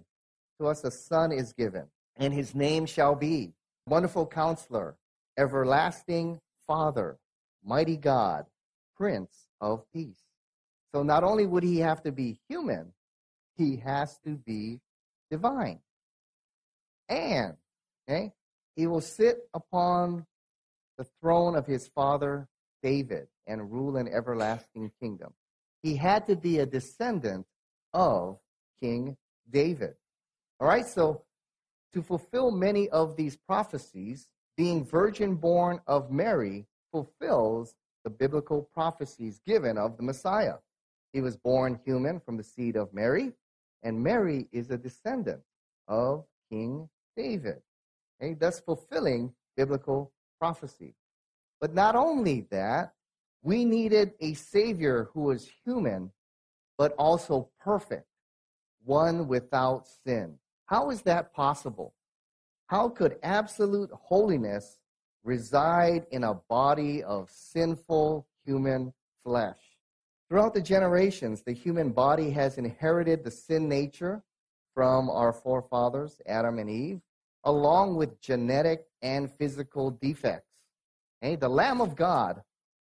To 0.59 0.67
us 0.67 0.83
a 0.83 0.91
son 0.91 1.31
is 1.31 1.53
given, 1.53 1.85
and 2.17 2.33
his 2.33 2.55
name 2.55 2.85
shall 2.85 3.15
be 3.15 3.53
Wonderful 3.87 4.27
Counselor, 4.27 4.95
Everlasting 5.37 6.39
Father, 6.67 7.17
Mighty 7.63 7.97
God, 7.97 8.45
Prince 8.95 9.47
of 9.59 9.83
Peace. 9.91 10.23
So 10.93 11.03
not 11.03 11.23
only 11.23 11.45
would 11.45 11.63
he 11.63 11.79
have 11.79 12.03
to 12.03 12.11
be 12.11 12.39
human, 12.47 12.93
he 13.57 13.77
has 13.77 14.17
to 14.25 14.35
be 14.35 14.79
divine. 15.29 15.79
And 17.09 17.55
okay, 18.07 18.31
he 18.75 18.87
will 18.87 19.01
sit 19.01 19.39
upon 19.53 20.25
the 20.97 21.05
throne 21.19 21.55
of 21.55 21.65
his 21.65 21.87
father 21.87 22.47
David 22.83 23.27
and 23.47 23.71
rule 23.71 23.97
an 23.97 24.07
everlasting 24.07 24.91
kingdom. 24.99 25.33
He 25.83 25.95
had 25.95 26.27
to 26.27 26.35
be 26.35 26.59
a 26.59 26.65
descendant 26.65 27.45
of 27.93 28.39
King 28.81 29.17
David. 29.49 29.95
All 30.59 30.67
right, 30.67 30.85
so 30.85 31.23
to 31.93 32.01
fulfill 32.01 32.51
many 32.51 32.87
of 32.89 33.15
these 33.15 33.35
prophecies, 33.35 34.27
being 34.55 34.85
virgin 34.85 35.35
born 35.35 35.79
of 35.87 36.11
Mary 36.11 36.67
fulfills 36.91 37.75
the 38.03 38.09
biblical 38.09 38.69
prophecies 38.73 39.41
given 39.45 39.77
of 39.77 39.97
the 39.97 40.03
Messiah. 40.03 40.55
He 41.13 41.21
was 41.21 41.37
born 41.37 41.79
human 41.85 42.19
from 42.19 42.37
the 42.37 42.43
seed 42.43 42.75
of 42.75 42.93
Mary, 42.93 43.33
and 43.83 44.01
Mary 44.01 44.47
is 44.51 44.69
a 44.69 44.77
descendant 44.77 45.41
of 45.87 46.25
King 46.49 46.89
David, 47.17 47.61
okay, 48.21 48.33
thus 48.33 48.59
fulfilling 48.59 49.33
biblical 49.55 50.11
prophecy. 50.39 50.95
But 51.59 51.73
not 51.73 51.95
only 51.95 52.47
that, 52.51 52.93
we 53.43 53.65
needed 53.65 54.13
a 54.19 54.33
Savior 54.33 55.09
who 55.13 55.21
was 55.21 55.49
human, 55.65 56.11
but 56.77 56.93
also 56.97 57.49
perfect, 57.59 58.07
one 58.83 59.27
without 59.27 59.87
sin. 60.05 60.35
How 60.65 60.89
is 60.89 61.01
that 61.03 61.33
possible? 61.33 61.93
How 62.67 62.87
could 62.87 63.17
absolute 63.23 63.89
holiness 63.91 64.79
reside 65.23 66.05
in 66.11 66.23
a 66.23 66.35
body 66.49 67.03
of 67.03 67.29
sinful 67.29 68.27
human 68.45 68.93
flesh? 69.23 69.59
Throughout 70.29 70.53
the 70.53 70.61
generations, 70.61 71.41
the 71.41 71.51
human 71.51 71.89
body 71.89 72.31
has 72.31 72.57
inherited 72.57 73.23
the 73.23 73.31
sin 73.31 73.67
nature 73.67 74.23
from 74.73 75.09
our 75.09 75.33
forefathers, 75.33 76.21
Adam 76.25 76.57
and 76.57 76.69
Eve, 76.69 77.01
along 77.43 77.95
with 77.95 78.21
genetic 78.21 78.85
and 79.01 79.31
physical 79.31 79.91
defects. 79.91 80.55
Okay? 81.23 81.35
The 81.35 81.49
Lamb 81.49 81.81
of 81.81 81.95
God, 81.95 82.41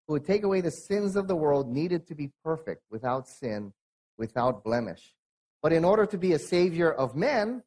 who 0.07 0.13
would 0.13 0.25
take 0.25 0.43
away 0.43 0.61
the 0.61 0.71
sins 0.71 1.15
of 1.15 1.27
the 1.27 1.35
world, 1.35 1.69
needed 1.69 2.07
to 2.07 2.15
be 2.15 2.31
perfect, 2.43 2.83
without 2.89 3.27
sin, 3.27 3.73
without 4.17 4.63
blemish. 4.63 5.13
But 5.61 5.73
in 5.73 5.83
order 5.83 6.05
to 6.05 6.17
be 6.17 6.33
a 6.33 6.39
savior 6.39 6.91
of 6.91 7.15
men, 7.15 7.63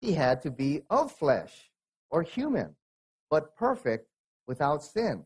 he 0.00 0.12
had 0.12 0.42
to 0.42 0.50
be 0.50 0.82
of 0.90 1.12
flesh 1.12 1.70
or 2.10 2.22
human, 2.22 2.76
but 3.30 3.56
perfect 3.56 4.08
without 4.46 4.82
sin. 4.82 5.24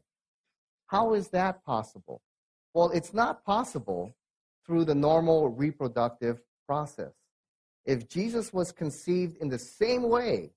How 0.87 1.15
is 1.15 1.29
that 1.29 1.65
possible? 1.65 2.23
Well, 2.73 2.91
it's 2.91 3.15
not 3.15 3.45
possible 3.45 4.17
through 4.67 4.85
the 4.85 4.95
normal 4.95 5.49
reproductive 5.49 6.41
process. 6.67 7.13
If 7.85 8.09
Jesus 8.09 8.53
was 8.53 8.73
conceived 8.73 9.37
in 9.39 9.49
the 9.49 9.59
same 9.59 10.09
way 10.09 10.51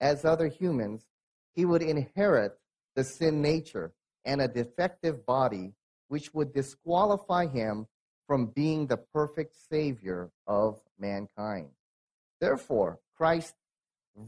as 0.00 0.24
other 0.24 0.48
humans, 0.48 1.06
he 1.54 1.64
would 1.64 1.82
inherit 1.82 2.58
the 2.94 3.04
sin 3.04 3.40
nature 3.40 3.92
and 4.24 4.40
a 4.40 4.48
defective 4.48 5.24
body, 5.24 5.72
which 6.08 6.34
would 6.34 6.52
disqualify 6.52 7.46
him 7.46 7.86
from 8.26 8.46
being 8.46 8.86
the 8.86 8.96
perfect 8.96 9.54
Savior 9.54 10.30
of 10.46 10.80
mankind. 10.98 11.68
Therefore, 12.40 13.00
Christ's 13.16 13.54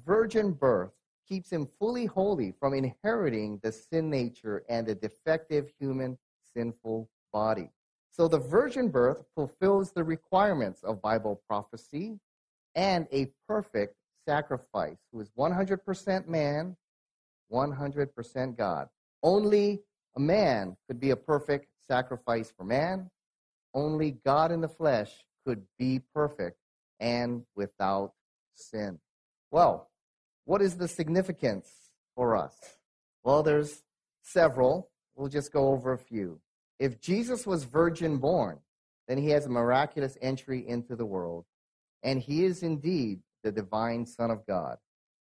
virgin 0.07 0.53
birth 0.53 0.93
keeps 1.29 1.51
him 1.51 1.69
fully 1.79 2.07
holy 2.07 2.53
from 2.53 2.73
inheriting 2.73 3.61
the 3.63 3.73
sin 3.73 4.09
nature 4.09 4.65
and 4.69 4.87
the 4.87 4.95
defective 4.95 5.71
human 5.79 6.17
sinful 6.55 7.11
body. 7.33 7.71
So 8.11 8.29
the 8.29 8.39
virgin 8.39 8.89
birth 8.89 9.25
fulfills 9.35 9.93
the 9.93 10.05
requirements 10.05 10.83
of 10.83 11.03
Bible 11.03 11.43
prophecy 11.47 12.19
and 12.75 13.07
a 13.13 13.31
perfect 13.47 13.97
sacrifice 14.29 14.99
who 15.11 15.21
is 15.21 15.31
100% 15.39 16.29
man, 16.29 16.77
100% 17.51 18.57
God. 18.59 18.89
Only 19.23 19.81
a 20.17 20.21
man 20.21 20.77
could 20.87 21.01
be 21.01 21.11
a 21.11 21.17
perfect 21.17 21.69
sacrifice 21.87 22.53
for 22.55 22.65
man. 22.65 23.11
Only 23.73 24.19
God 24.27 24.53
in 24.53 24.61
the 24.61 24.69
flesh 24.69 25.11
could 25.47 25.63
be 25.79 26.03
perfect 26.15 26.59
and 27.01 27.45
without 27.57 28.13
sin. 28.55 28.99
Well, 29.51 29.89
what 30.45 30.61
is 30.61 30.77
the 30.77 30.89
significance 30.89 31.71
for 32.15 32.37
us? 32.37 32.57
Well, 33.25 33.43
there's 33.43 33.83
several. 34.23 34.91
We'll 35.17 35.29
just 35.29 35.53
go 35.53 35.69
over 35.69 35.95
a 35.95 35.99
few. 35.99 36.41
If 36.79 37.01
Jesus 37.01 37.47
was 37.47 37.65
virgin 37.65 38.19
born, 38.19 38.59
then 39.07 39.17
he 39.17 39.31
has 39.31 39.47
a 39.47 39.51
miraculous 39.51 40.19
entry 40.21 40.69
into 40.69 40.97
the 40.97 41.07
world, 41.07 41.47
and 42.03 42.21
he 42.21 42.45
is 42.45 42.63
indeed 42.63 43.21
the 43.43 43.53
divine 43.53 44.07
Son 44.07 44.31
of 44.31 44.47
God. 44.47 44.79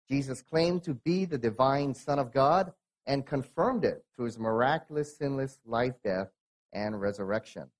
Jesus 0.09 0.43
claimed 0.43 0.83
to 0.85 0.95
be 0.95 1.25
the 1.25 1.39
divine 1.39 1.95
Son 1.95 2.19
of 2.19 2.33
God 2.33 2.73
and 3.07 3.27
confirmed 3.27 3.85
it 3.85 4.05
through 4.15 4.27
his 4.27 4.39
miraculous, 4.39 5.17
sinless 5.17 5.59
life, 5.67 5.95
death, 6.03 6.29
and 6.73 7.01
resurrection. 7.01 7.71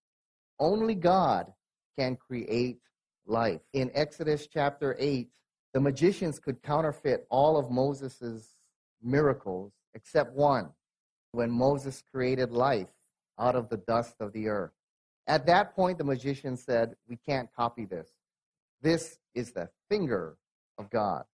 Only 0.59 0.95
God 0.95 1.53
can 1.99 2.17
create 2.17 2.81
life. 3.27 3.61
In 3.73 3.91
Exodus 3.95 4.47
chapter 4.47 4.97
8, 4.99 5.29
the 5.73 5.81
magicians 5.81 6.39
could 6.39 6.63
counterfeit 6.63 7.27
all 7.31 7.57
of 7.57 7.71
Moses' 7.71 8.55
miracles 9.03 9.73
except 9.95 10.33
one 10.33 10.71
when 11.33 11.51
Moses 11.51 12.03
created 12.13 12.53
life 12.53 12.89
out 13.39 13.57
of 13.57 13.69
the 13.69 13.77
dust 13.79 14.15
of 14.21 14.33
the 14.33 14.49
earth. 14.49 14.71
At 15.27 15.47
that 15.47 15.75
point, 15.75 15.99
the 15.99 16.05
magician 16.05 16.57
said, 16.57 16.95
We 17.09 17.17
can't 17.17 17.49
copy 17.55 17.87
this. 17.87 18.14
This 18.85 19.19
is 19.35 19.53
the 19.53 19.71
finger 19.89 20.37
of 20.77 20.91
God. 20.91 21.25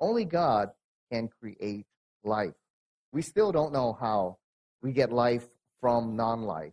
Only 0.00 0.24
God 0.24 0.70
can 1.12 1.28
create 1.28 1.86
life. 2.24 2.54
We 3.12 3.22
still 3.22 3.52
don't 3.52 3.72
know 3.72 3.96
how 4.00 4.38
we 4.82 4.90
get 4.90 5.12
life 5.12 5.46
from 5.80 6.16
non 6.16 6.42
life. 6.42 6.72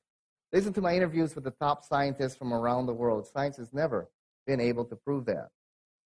Listen 0.52 0.74
to 0.74 0.82
my 0.82 0.96
interviews 0.96 1.36
with 1.36 1.44
the 1.44 1.52
top 1.52 1.86
scientists 1.86 2.36
from 2.36 2.54
around 2.54 2.88
the 2.88 2.94
world. 2.94 3.28
Science 3.28 3.58
has 3.58 3.72
never 3.72 4.10
been 4.48 4.60
able 4.60 4.84
to 4.86 4.96
prove 4.96 5.26
that. 5.26 5.50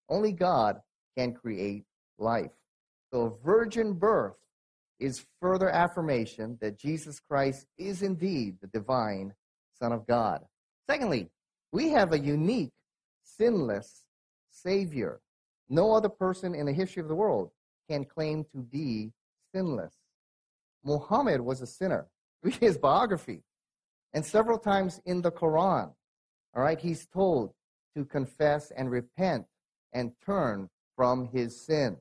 Only 0.10 0.34
God 0.34 0.82
can 1.18 1.34
create 1.34 1.86
life. 2.18 2.52
So, 3.14 3.38
virgin 3.42 3.94
birth 3.94 4.36
is 5.00 5.24
further 5.40 5.70
affirmation 5.70 6.58
that 6.60 6.78
Jesus 6.78 7.22
Christ 7.22 7.68
is 7.78 8.02
indeed 8.02 8.58
the 8.60 8.68
divine 8.68 9.34
Son 9.82 9.94
of 9.94 10.06
God. 10.06 10.42
Secondly, 10.90 11.30
we 11.72 11.92
have 11.92 12.12
a 12.12 12.20
unique, 12.20 12.74
sinless 13.24 14.04
Savior. 14.62 15.22
No 15.70 15.94
other 15.94 16.10
person 16.10 16.56
in 16.56 16.66
the 16.66 16.74
history 16.74 17.02
of 17.02 17.08
the 17.08 17.16
world 17.16 17.52
can 17.90 18.06
claim 18.06 18.44
to 18.52 18.60
be 18.60 19.12
sinless. 19.54 19.94
Muhammad 20.84 21.42
was 21.42 21.62
a 21.62 21.68
sinner. 21.68 22.08
Read 22.44 22.56
his 22.56 22.78
biography. 22.78 23.44
And 24.14 24.26
several 24.26 24.58
times 24.58 25.02
in 25.06 25.22
the 25.22 25.32
Quran, 25.32 25.94
all 26.56 26.64
right, 26.64 26.80
he's 26.80 27.06
told 27.08 27.54
to 27.96 28.06
confess 28.06 28.72
and 28.72 28.90
repent 28.90 29.46
and 29.94 30.12
turn 30.26 30.70
from 30.96 31.30
his 31.32 31.60
sin. 31.60 31.98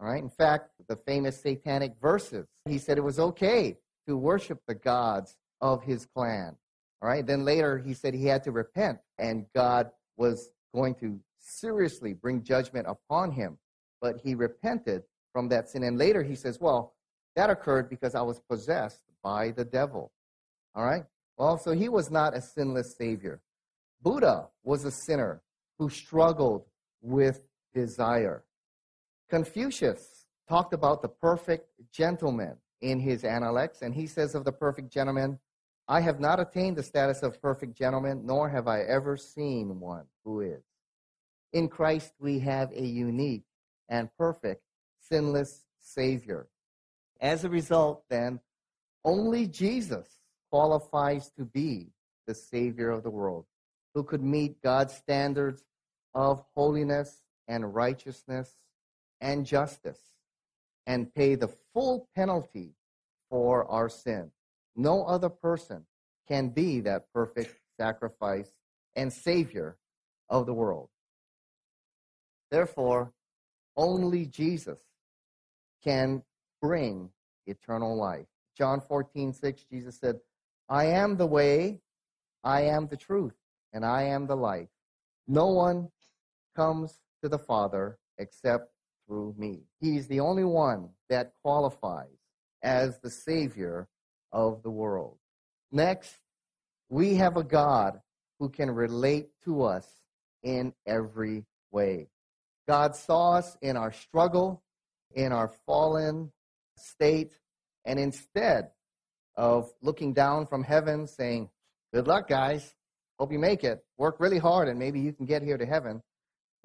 All 0.00 0.08
right. 0.08 0.22
In 0.22 0.30
fact, 0.30 0.70
the 0.88 0.96
famous 0.96 1.40
satanic 1.40 1.94
verses, 2.00 2.46
he 2.68 2.78
said 2.78 2.98
it 2.98 3.04
was 3.04 3.18
okay 3.18 3.76
to 4.06 4.16
worship 4.16 4.60
the 4.66 4.74
gods 4.74 5.36
of 5.60 5.82
his 5.82 6.06
clan. 6.06 6.56
All 7.00 7.08
right. 7.08 7.26
Then 7.26 7.44
later 7.44 7.78
he 7.78 7.94
said 7.94 8.14
he 8.14 8.26
had 8.26 8.42
to 8.44 8.52
repent 8.52 8.98
and 9.18 9.46
God 9.54 9.90
was 10.16 10.50
going 10.74 10.94
to 10.96 11.20
seriously 11.44 12.12
bring 12.12 12.42
judgment 12.42 12.86
upon 12.88 13.32
him, 13.32 13.58
but 14.00 14.18
he 14.22 14.34
repented 14.34 15.02
from 15.32 15.48
that 15.48 15.68
sin. 15.68 15.82
And 15.82 15.98
later 15.98 16.22
he 16.22 16.34
says, 16.34 16.60
Well, 16.60 16.94
that 17.36 17.50
occurred 17.50 17.90
because 17.90 18.14
I 18.14 18.22
was 18.22 18.40
possessed 18.40 19.00
by 19.22 19.50
the 19.50 19.64
devil. 19.64 20.12
All 20.74 20.84
right? 20.84 21.04
Well, 21.36 21.58
so 21.58 21.72
he 21.72 21.88
was 21.88 22.10
not 22.10 22.36
a 22.36 22.40
sinless 22.40 22.96
Savior. 22.96 23.40
Buddha 24.02 24.48
was 24.62 24.84
a 24.84 24.90
sinner 24.90 25.42
who 25.78 25.88
struggled 25.88 26.66
with 27.00 27.46
desire. 27.72 28.44
Confucius 29.28 30.26
talked 30.48 30.72
about 30.72 31.02
the 31.02 31.08
perfect 31.08 31.68
gentleman 31.92 32.56
in 32.80 33.00
his 33.00 33.24
Analects, 33.24 33.82
and 33.82 33.94
he 33.94 34.06
says 34.06 34.34
of 34.34 34.44
the 34.44 34.52
perfect 34.52 34.92
gentleman, 34.92 35.38
I 35.88 36.00
have 36.00 36.20
not 36.20 36.38
attained 36.40 36.76
the 36.76 36.82
status 36.82 37.22
of 37.22 37.40
perfect 37.42 37.76
gentleman, 37.76 38.24
nor 38.24 38.48
have 38.48 38.68
I 38.68 38.82
ever 38.82 39.16
seen 39.16 39.80
one 39.80 40.04
who 40.24 40.40
is. 40.40 40.62
In 41.54 41.68
Christ, 41.68 42.12
we 42.18 42.40
have 42.40 42.72
a 42.72 42.84
unique 42.84 43.44
and 43.88 44.08
perfect, 44.18 44.64
sinless 44.98 45.64
Savior. 45.78 46.48
As 47.20 47.44
a 47.44 47.48
result, 47.48 48.02
then, 48.10 48.40
only 49.04 49.46
Jesus 49.46 50.18
qualifies 50.50 51.30
to 51.38 51.44
be 51.44 51.92
the 52.26 52.34
Savior 52.34 52.90
of 52.90 53.04
the 53.04 53.10
world, 53.10 53.44
who 53.94 54.02
could 54.02 54.20
meet 54.20 54.60
God's 54.62 54.94
standards 54.94 55.62
of 56.12 56.44
holiness 56.56 57.22
and 57.46 57.72
righteousness 57.72 58.56
and 59.20 59.46
justice 59.46 60.00
and 60.88 61.14
pay 61.14 61.36
the 61.36 61.54
full 61.72 62.08
penalty 62.16 62.74
for 63.30 63.64
our 63.70 63.88
sin. 63.88 64.32
No 64.74 65.04
other 65.04 65.28
person 65.28 65.86
can 66.26 66.48
be 66.48 66.80
that 66.80 67.12
perfect 67.12 67.54
sacrifice 67.76 68.50
and 68.96 69.12
Savior 69.12 69.76
of 70.28 70.46
the 70.46 70.52
world. 70.52 70.88
Therefore, 72.54 73.12
only 73.76 74.26
Jesus 74.26 74.78
can 75.82 76.22
bring 76.62 77.10
eternal 77.48 77.98
life. 77.98 78.26
John 78.56 78.80
14, 78.80 79.32
6, 79.32 79.64
Jesus 79.64 79.98
said, 79.98 80.20
I 80.68 80.84
am 80.84 81.16
the 81.16 81.26
way, 81.26 81.80
I 82.44 82.62
am 82.62 82.86
the 82.86 82.96
truth, 82.96 83.34
and 83.72 83.84
I 83.84 84.04
am 84.04 84.28
the 84.28 84.36
life. 84.36 84.68
No 85.26 85.46
one 85.48 85.88
comes 86.54 87.00
to 87.24 87.28
the 87.28 87.40
Father 87.40 87.98
except 88.18 88.70
through 89.04 89.34
me. 89.36 89.64
He's 89.80 90.06
the 90.06 90.20
only 90.20 90.44
one 90.44 90.90
that 91.10 91.32
qualifies 91.42 92.20
as 92.62 93.00
the 93.00 93.10
Savior 93.10 93.88
of 94.30 94.62
the 94.62 94.70
world. 94.70 95.18
Next, 95.72 96.20
we 96.88 97.16
have 97.16 97.36
a 97.36 97.42
God 97.42 98.00
who 98.38 98.48
can 98.48 98.70
relate 98.70 99.30
to 99.44 99.64
us 99.64 99.88
in 100.44 100.72
every 100.86 101.46
way. 101.72 102.06
God 102.66 102.96
saw 102.96 103.34
us 103.34 103.56
in 103.60 103.76
our 103.76 103.92
struggle, 103.92 104.62
in 105.14 105.32
our 105.32 105.48
fallen 105.66 106.32
state, 106.76 107.38
and 107.84 107.98
instead 107.98 108.70
of 109.36 109.70
looking 109.82 110.12
down 110.12 110.46
from 110.46 110.62
heaven 110.62 111.06
saying, 111.06 111.50
Good 111.92 112.06
luck, 112.06 112.28
guys. 112.28 112.74
Hope 113.18 113.30
you 113.30 113.38
make 113.38 113.62
it. 113.62 113.84
Work 113.98 114.16
really 114.18 114.38
hard 114.38 114.68
and 114.68 114.78
maybe 114.78 115.00
you 115.00 115.12
can 115.12 115.26
get 115.26 115.42
here 115.42 115.56
to 115.56 115.66
heaven. 115.66 116.02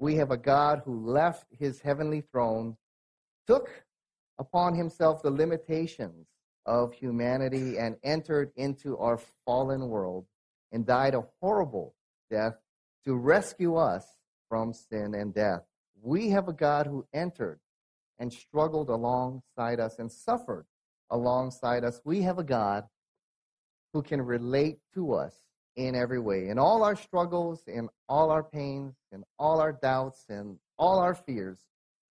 We 0.00 0.16
have 0.16 0.30
a 0.30 0.36
God 0.36 0.82
who 0.84 1.06
left 1.06 1.46
his 1.56 1.80
heavenly 1.80 2.22
throne, 2.22 2.76
took 3.46 3.70
upon 4.38 4.74
himself 4.74 5.22
the 5.22 5.30
limitations 5.30 6.26
of 6.66 6.92
humanity, 6.92 7.78
and 7.78 7.96
entered 8.02 8.50
into 8.56 8.96
our 8.98 9.20
fallen 9.44 9.88
world 9.88 10.26
and 10.72 10.86
died 10.86 11.14
a 11.14 11.24
horrible 11.40 11.94
death 12.30 12.54
to 13.04 13.14
rescue 13.14 13.76
us 13.76 14.04
from 14.48 14.72
sin 14.72 15.14
and 15.14 15.34
death. 15.34 15.62
We 16.02 16.30
have 16.30 16.48
a 16.48 16.52
God 16.52 16.86
who 16.86 17.06
entered 17.12 17.60
and 18.18 18.32
struggled 18.32 18.88
alongside 18.88 19.80
us 19.80 19.98
and 19.98 20.10
suffered 20.10 20.66
alongside 21.10 21.84
us. 21.84 22.00
We 22.04 22.22
have 22.22 22.38
a 22.38 22.44
God 22.44 22.84
who 23.92 24.02
can 24.02 24.22
relate 24.22 24.78
to 24.94 25.12
us 25.14 25.34
in 25.76 25.94
every 25.94 26.20
way. 26.20 26.48
In 26.48 26.58
all 26.58 26.82
our 26.82 26.96
struggles, 26.96 27.64
in 27.66 27.88
all 28.08 28.30
our 28.30 28.42
pains, 28.42 28.94
in 29.12 29.24
all 29.38 29.60
our 29.60 29.72
doubts, 29.72 30.26
and 30.28 30.58
all 30.78 30.98
our 30.98 31.14
fears, 31.14 31.58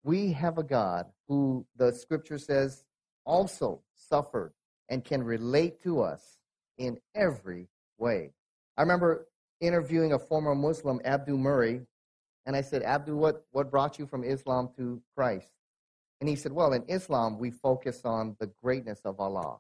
we 0.04 0.32
have 0.34 0.58
a 0.58 0.64
God 0.64 1.06
who 1.28 1.66
the 1.76 1.92
scripture 1.92 2.38
says 2.38 2.84
also 3.26 3.82
suffered 3.96 4.54
and 4.90 5.06
can 5.06 5.24
relate 5.24 5.82
to 5.84 6.02
us 6.02 6.40
in 6.78 6.98
every 7.16 7.68
way. 7.98 8.32
I 8.78 8.82
remember 8.82 9.28
interviewing 9.62 10.14
a 10.14 10.20
former 10.20 10.56
Muslim, 10.56 11.00
Abdul 11.04 11.38
Murray, 11.38 11.82
and 12.46 12.56
I 12.56 12.62
said, 12.62 12.84
Abdul, 12.84 13.18
what, 13.18 13.46
what 13.52 13.70
brought 13.70 14.00
you 14.00 14.06
from 14.06 14.24
Islam 14.24 14.70
to 14.78 15.02
Christ? 15.16 15.52
And 16.20 16.30
he 16.30 16.36
said, 16.36 16.52
Well, 16.52 16.74
in 16.74 16.84
Islam, 16.88 17.38
we 17.38 17.52
focus 17.52 18.02
on 18.04 18.36
the 18.40 18.52
greatness 18.64 19.02
of 19.06 19.20
Allah. 19.20 19.60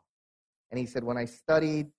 And 0.72 0.80
he 0.80 0.86
said, 0.86 1.04
When 1.04 1.18
I 1.18 1.26
studied 1.26 1.92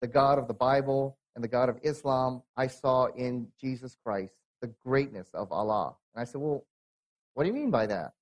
the 0.00 0.08
God 0.08 0.38
of 0.38 0.48
the 0.48 0.54
Bible 0.54 1.18
and 1.34 1.44
the 1.44 1.48
God 1.48 1.68
of 1.68 1.78
Islam, 1.82 2.42
I 2.56 2.66
saw 2.66 3.06
in 3.06 3.48
Jesus 3.60 3.96
Christ 4.04 4.34
the 4.62 4.72
greatness 4.84 5.28
of 5.34 5.52
Allah. 5.52 5.96
And 6.14 6.22
I 6.22 6.24
said, 6.24 6.40
Well, 6.40 6.64
what 7.34 7.44
do 7.44 7.48
you 7.48 7.54
mean 7.54 7.70
by 7.70 7.86
that? 7.86 8.12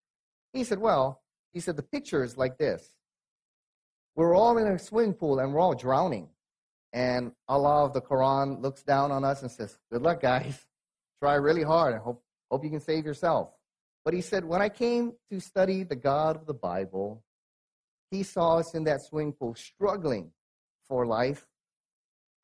He 0.53 0.65
said, 0.65 0.79
Well, 0.79 1.21
he 1.53 1.61
said, 1.61 1.77
the 1.77 1.83
picture 1.83 2.25
is 2.25 2.37
like 2.37 2.59
this. 2.59 2.85
We're 4.17 4.35
all 4.35 4.59
in 4.59 4.67
a 4.67 4.79
swimming 4.79 5.15
pool 5.15 5.39
and 5.39 5.55
we're 5.55 5.61
all 5.61 5.75
drowning. 5.75 6.29
And 6.93 7.33
Allah 7.49 7.85
of 7.85 7.93
the 7.93 8.01
Quran 8.01 8.61
looks 8.61 8.83
down 8.83 9.11
on 9.13 9.25
us 9.25 9.43
and 9.43 9.51
says, 9.51 9.79
Good 9.91 10.03
luck, 10.03 10.21
guys. 10.21 10.67
Try 11.25 11.37
really 11.37 11.63
hard 11.63 11.95
and 11.95 12.03
hope, 12.03 12.23
hope 12.51 12.65
you 12.65 12.69
can 12.69 12.81
save 12.81 13.07
yourself. 13.07 13.49
But 14.05 14.13
he 14.13 14.21
said, 14.21 14.45
when 14.45 14.61
I 14.61 14.69
came 14.69 15.15
to 15.33 15.41
study 15.41 15.83
the 15.83 15.97
God 15.97 16.37
of 16.37 16.45
the 16.45 16.53
Bible, 16.53 17.25
he 18.11 18.23
saw 18.23 18.59
us 18.59 18.75
in 18.75 18.85
that 18.85 19.01
swimming 19.01 19.33
pool 19.33 19.55
struggling 19.55 20.33
for 20.87 21.07
life. 21.07 21.47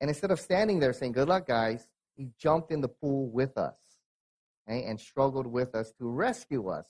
And 0.01 0.09
instead 0.09 0.31
of 0.31 0.41
standing 0.41 0.81
there 0.81 0.95
saying, 0.95 1.13
Good 1.13 1.29
luck, 1.29 1.47
guys, 1.47 1.89
he 2.17 2.31
jumped 2.41 2.73
in 2.73 2.81
the 2.81 2.89
pool 2.89 3.29
with 3.29 3.59
us 3.59 3.77
okay, 4.67 4.85
and 4.85 4.99
struggled 4.99 5.47
with 5.47 5.75
us 5.75 5.93
to 5.99 6.09
rescue 6.09 6.69
us 6.69 6.87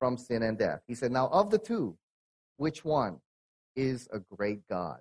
from 0.00 0.16
sin 0.16 0.42
and 0.42 0.58
death. 0.58 0.80
He 0.88 0.96
said, 0.96 1.12
Now, 1.12 1.28
of 1.28 1.50
the 1.50 1.58
two, 1.58 1.96
which 2.56 2.84
one 2.84 3.20
is 3.76 4.08
a 4.12 4.18
great 4.18 4.66
God? 4.68 4.98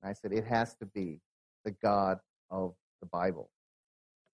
And 0.00 0.10
I 0.10 0.12
said, 0.12 0.32
It 0.32 0.44
has 0.44 0.76
to 0.76 0.86
be 0.86 1.18
the 1.64 1.72
God 1.72 2.20
of 2.52 2.76
the 3.00 3.08
Bible. 3.08 3.50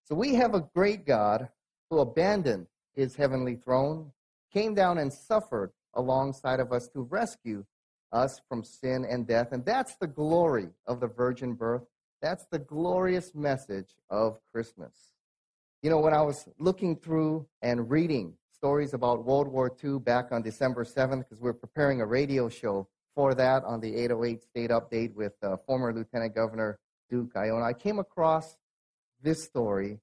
So 0.09 0.15
we 0.15 0.37
have 0.37 0.55
a 0.55 0.69
great 0.73 1.05
God 1.05 1.49
who 1.91 1.99
abandoned 1.99 2.69
his 2.95 3.17
heavenly 3.17 3.57
throne, 3.57 4.13
came 4.53 4.73
down 4.73 4.99
and 4.99 5.13
suffered 5.13 5.73
alongside 5.95 6.61
of 6.61 6.73
us 6.73 6.89
to 6.93 7.03
rescue 7.03 7.65
us 8.13 8.41
from 8.49 8.63
sin 8.63 9.05
and 9.11 9.27
death. 9.27 9.49
And 9.51 9.65
that's 9.65 9.97
the 9.97 10.07
glory 10.07 10.69
of 10.87 11.01
the 11.01 11.09
virgin 11.09 11.55
birth. 11.55 11.83
That's 12.23 12.47
the 12.53 12.61
glorious 12.61 13.35
message 13.35 13.97
of 14.09 14.39
Christmas. 14.53 14.93
You 15.83 15.91
know, 15.91 15.99
when 15.99 16.15
I 16.15 16.23
was 16.23 16.49
looking 16.61 16.95
through 16.95 17.49
and 17.61 17.91
reading 17.91 18.35
stories 18.53 18.95
about 18.95 19.25
World 19.25 19.49
War 19.49 19.77
II 19.83 19.99
back 19.99 20.31
on 20.31 20.41
December 20.41 20.85
7th, 20.85 21.25
because 21.25 21.41
we're 21.41 21.53
preparing 21.53 22.01
a 22.01 22.07
radio 22.07 22.49
show 22.49 22.87
for 23.17 23.35
that 23.35 23.65
on 23.65 23.81
the 23.81 23.97
808 23.97 24.43
State 24.43 24.71
Update 24.71 25.15
with 25.15 25.33
uh, 25.43 25.57
former 25.67 25.93
Lieutenant 25.93 26.33
Governor 26.33 26.79
Duke 27.11 27.35
Aiona, 27.35 27.65
I 27.65 27.73
came 27.73 27.99
across 27.99 28.57
this 29.23 29.45
story, 29.45 30.01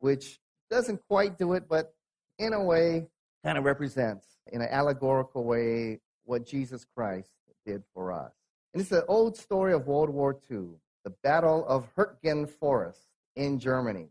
which 0.00 0.40
doesn't 0.70 1.00
quite 1.08 1.38
do 1.38 1.52
it, 1.54 1.68
but 1.68 1.94
in 2.38 2.52
a 2.52 2.62
way, 2.62 3.06
kind 3.44 3.58
of 3.58 3.64
represents, 3.64 4.26
in 4.52 4.60
an 4.60 4.68
allegorical 4.70 5.44
way, 5.44 6.00
what 6.24 6.44
Jesus 6.44 6.84
Christ 6.84 7.30
did 7.64 7.82
for 7.94 8.12
us. 8.12 8.32
And 8.72 8.82
it's 8.82 8.92
an 8.92 9.02
old 9.08 9.36
story 9.36 9.72
of 9.72 9.86
World 9.86 10.10
War 10.10 10.36
II, 10.50 10.66
the 11.04 11.14
Battle 11.22 11.64
of 11.66 11.88
Hurtgen 11.96 12.48
Forest 12.48 13.06
in 13.36 13.58
Germany. 13.58 14.08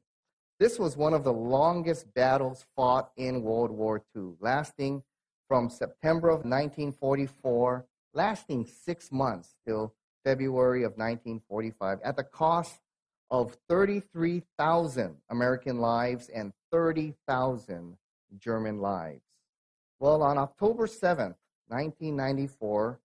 This 0.59 0.79
was 0.79 0.95
one 0.95 1.13
of 1.13 1.23
the 1.23 1.33
longest 1.33 2.13
battles 2.13 2.65
fought 2.75 3.11
in 3.17 3.41
World 3.41 3.71
War 3.71 4.01
II, 4.15 4.35
lasting 4.39 5.03
from 5.47 5.69
September 5.69 6.29
of 6.29 6.45
1944, 6.45 7.85
lasting 8.13 8.65
six 8.65 9.11
months 9.11 9.55
till 9.67 9.93
February 10.23 10.83
of 10.83 10.91
1945, 10.93 11.99
at 12.03 12.15
the 12.15 12.23
cost 12.23 12.79
of 13.31 13.57
33,000 13.69 15.15
American 15.29 15.79
lives 15.79 16.29
and 16.29 16.53
30,000 16.71 17.97
German 18.37 18.79
lives. 18.79 19.23
Well, 19.99 20.21
on 20.21 20.37
October 20.37 20.87
7th, 20.87 21.35
1994, 21.67 22.99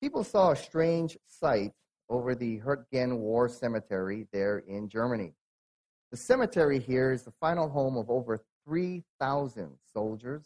people 0.00 0.24
saw 0.24 0.50
a 0.50 0.56
strange 0.56 1.16
sight 1.26 1.72
over 2.08 2.34
the 2.34 2.58
Hurtgen 2.58 3.18
War 3.18 3.48
Cemetery 3.48 4.26
there 4.32 4.58
in 4.58 4.88
Germany. 4.88 5.34
The 6.10 6.16
cemetery 6.16 6.78
here 6.78 7.12
is 7.12 7.22
the 7.22 7.32
final 7.40 7.68
home 7.68 7.96
of 7.96 8.10
over 8.10 8.40
3,000 8.64 9.70
soldiers, 9.92 10.44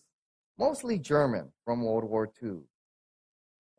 mostly 0.58 0.98
German 0.98 1.50
from 1.64 1.82
World 1.82 2.04
War 2.04 2.30
II. 2.42 2.60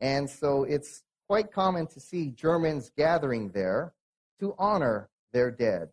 And 0.00 0.28
so 0.28 0.64
it's 0.64 1.02
quite 1.28 1.52
common 1.52 1.86
to 1.88 2.00
see 2.00 2.30
Germans 2.30 2.90
gathering 2.96 3.50
there 3.50 3.94
to 4.40 4.54
honor 4.58 5.08
their 5.32 5.50
dead. 5.50 5.88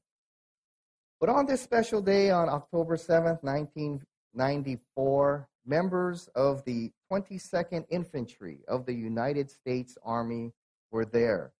But 1.20 1.30
on 1.30 1.46
this 1.46 1.62
special 1.62 2.02
day, 2.02 2.30
on 2.30 2.50
October 2.50 2.96
7th, 2.96 3.44
1994, 3.44 5.48
members 5.66 6.30
of 6.36 6.64
the 6.66 6.92
22nd 7.12 7.86
Infantry 7.90 8.60
of 8.68 8.86
the 8.86 8.94
United 8.94 9.50
States 9.50 9.98
Army 10.04 10.52
were 10.92 11.06
there 11.06 11.52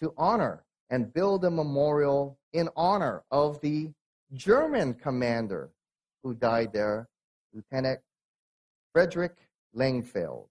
to 0.00 0.12
honor 0.16 0.64
and 0.90 1.12
build 1.12 1.44
a 1.44 1.50
memorial 1.50 2.38
in 2.52 2.68
honor 2.76 3.24
of 3.30 3.60
the 3.60 3.90
German 4.32 4.94
commander 4.94 5.70
who 6.22 6.34
died 6.34 6.72
there, 6.72 7.08
Lieutenant 7.52 8.00
Frederick 8.92 9.36
Langfeld. 9.74 10.46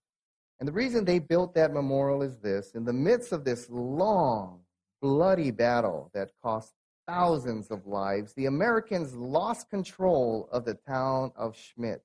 And 0.59 0.67
the 0.67 0.73
reason 0.73 1.05
they 1.05 1.19
built 1.19 1.53
that 1.53 1.73
memorial 1.73 2.23
is 2.23 2.37
this 2.37 2.71
in 2.71 2.85
the 2.85 2.93
midst 2.93 3.31
of 3.31 3.45
this 3.45 3.69
long, 3.69 4.61
bloody 5.07 5.51
battle 5.51 6.11
that 6.13 6.31
cost 6.43 6.73
thousands 7.07 7.71
of 7.71 7.87
lives, 7.87 8.33
the 8.33 8.45
Americans 8.45 9.15
lost 9.15 9.69
control 9.69 10.49
of 10.51 10.65
the 10.65 10.73
town 10.73 11.31
of 11.37 11.55
Schmidt 11.55 12.03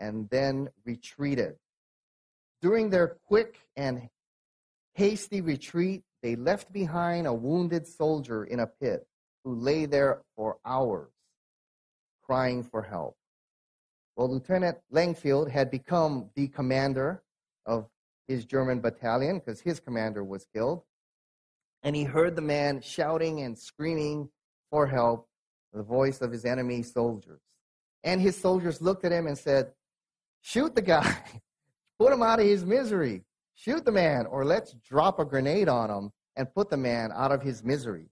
and 0.00 0.28
then 0.28 0.68
retreated. 0.84 1.54
During 2.60 2.90
their 2.90 3.18
quick 3.28 3.60
and 3.76 4.08
hasty 4.94 5.40
retreat, 5.40 6.02
they 6.20 6.34
left 6.34 6.72
behind 6.72 7.28
a 7.28 7.32
wounded 7.32 7.86
soldier 7.86 8.42
in 8.44 8.58
a 8.58 8.66
pit 8.66 9.06
who 9.44 9.54
lay 9.54 9.86
there 9.86 10.22
for 10.34 10.58
hours 10.66 11.12
crying 12.24 12.64
for 12.64 12.82
help. 12.82 13.16
Well, 14.16 14.28
Lieutenant 14.28 14.78
Langfield 14.92 15.48
had 15.52 15.70
become 15.70 16.30
the 16.34 16.48
commander 16.48 17.22
of 17.64 17.86
his 18.26 18.44
German 18.44 18.80
battalion 18.80 19.38
because 19.38 19.60
his 19.60 19.78
commander 19.78 20.24
was 20.24 20.46
killed. 20.52 20.82
And 21.82 21.94
he 21.94 22.04
heard 22.04 22.36
the 22.36 22.42
man 22.42 22.80
shouting 22.80 23.40
and 23.40 23.58
screaming 23.58 24.28
for 24.70 24.86
help, 24.86 25.28
the 25.72 25.82
voice 25.82 26.20
of 26.20 26.32
his 26.32 26.44
enemy 26.44 26.82
soldiers. 26.82 27.40
And 28.04 28.20
his 28.20 28.36
soldiers 28.36 28.80
looked 28.80 29.04
at 29.04 29.12
him 29.12 29.26
and 29.26 29.38
said, 29.38 29.72
Shoot 30.40 30.74
the 30.74 30.82
guy, 30.82 31.16
put 31.98 32.12
him 32.12 32.22
out 32.22 32.40
of 32.40 32.46
his 32.46 32.64
misery. 32.64 33.24
Shoot 33.54 33.84
the 33.84 33.92
man, 33.92 34.26
or 34.26 34.44
let's 34.44 34.72
drop 34.88 35.18
a 35.18 35.24
grenade 35.24 35.68
on 35.68 35.90
him 35.90 36.12
and 36.36 36.54
put 36.54 36.70
the 36.70 36.76
man 36.76 37.10
out 37.12 37.32
of 37.32 37.42
his 37.42 37.64
misery. 37.64 38.08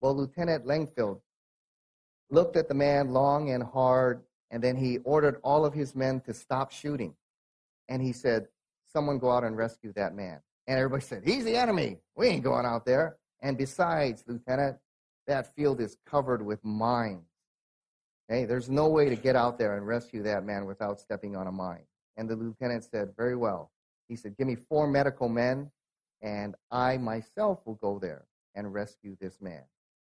Well, 0.00 0.14
Lieutenant 0.14 0.66
Langfield 0.66 1.20
looked 2.30 2.56
at 2.56 2.68
the 2.68 2.74
man 2.74 3.10
long 3.10 3.50
and 3.50 3.62
hard, 3.62 4.22
and 4.50 4.62
then 4.62 4.76
he 4.76 4.98
ordered 4.98 5.40
all 5.42 5.64
of 5.64 5.72
his 5.72 5.94
men 5.94 6.20
to 6.26 6.34
stop 6.34 6.70
shooting. 6.70 7.14
And 7.88 8.02
he 8.02 8.12
said, 8.12 8.48
Someone 8.86 9.18
go 9.18 9.30
out 9.30 9.44
and 9.44 9.56
rescue 9.56 9.92
that 9.94 10.14
man. 10.14 10.40
And 10.66 10.78
everybody 10.78 11.02
said, 11.02 11.22
He's 11.24 11.44
the 11.44 11.56
enemy. 11.56 11.98
We 12.16 12.28
ain't 12.28 12.44
going 12.44 12.66
out 12.66 12.86
there. 12.86 13.16
And 13.40 13.58
besides, 13.58 14.24
Lieutenant, 14.26 14.78
that 15.26 15.54
field 15.54 15.80
is 15.80 15.96
covered 16.06 16.44
with 16.44 16.64
mines. 16.64 17.26
Okay, 18.30 18.46
there's 18.46 18.70
no 18.70 18.88
way 18.88 19.08
to 19.08 19.16
get 19.16 19.36
out 19.36 19.58
there 19.58 19.76
and 19.76 19.86
rescue 19.86 20.22
that 20.22 20.44
man 20.44 20.64
without 20.64 20.98
stepping 20.98 21.36
on 21.36 21.46
a 21.46 21.52
mine. 21.52 21.84
And 22.16 22.28
the 22.28 22.36
lieutenant 22.36 22.84
said, 22.84 23.10
Very 23.16 23.36
well. 23.36 23.70
He 24.08 24.16
said, 24.16 24.36
Give 24.36 24.46
me 24.46 24.54
four 24.54 24.86
medical 24.86 25.28
men, 25.28 25.70
and 26.22 26.54
I 26.70 26.96
myself 26.96 27.60
will 27.66 27.74
go 27.74 27.98
there 27.98 28.24
and 28.54 28.72
rescue 28.72 29.16
this 29.20 29.40
man. 29.40 29.62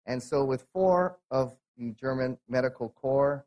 And 0.07 0.23
so, 0.23 0.45
with 0.45 0.67
four 0.73 1.19
of 1.31 1.57
the 1.77 1.91
German 1.93 2.39
Medical 2.49 2.91
Corps, 2.91 3.45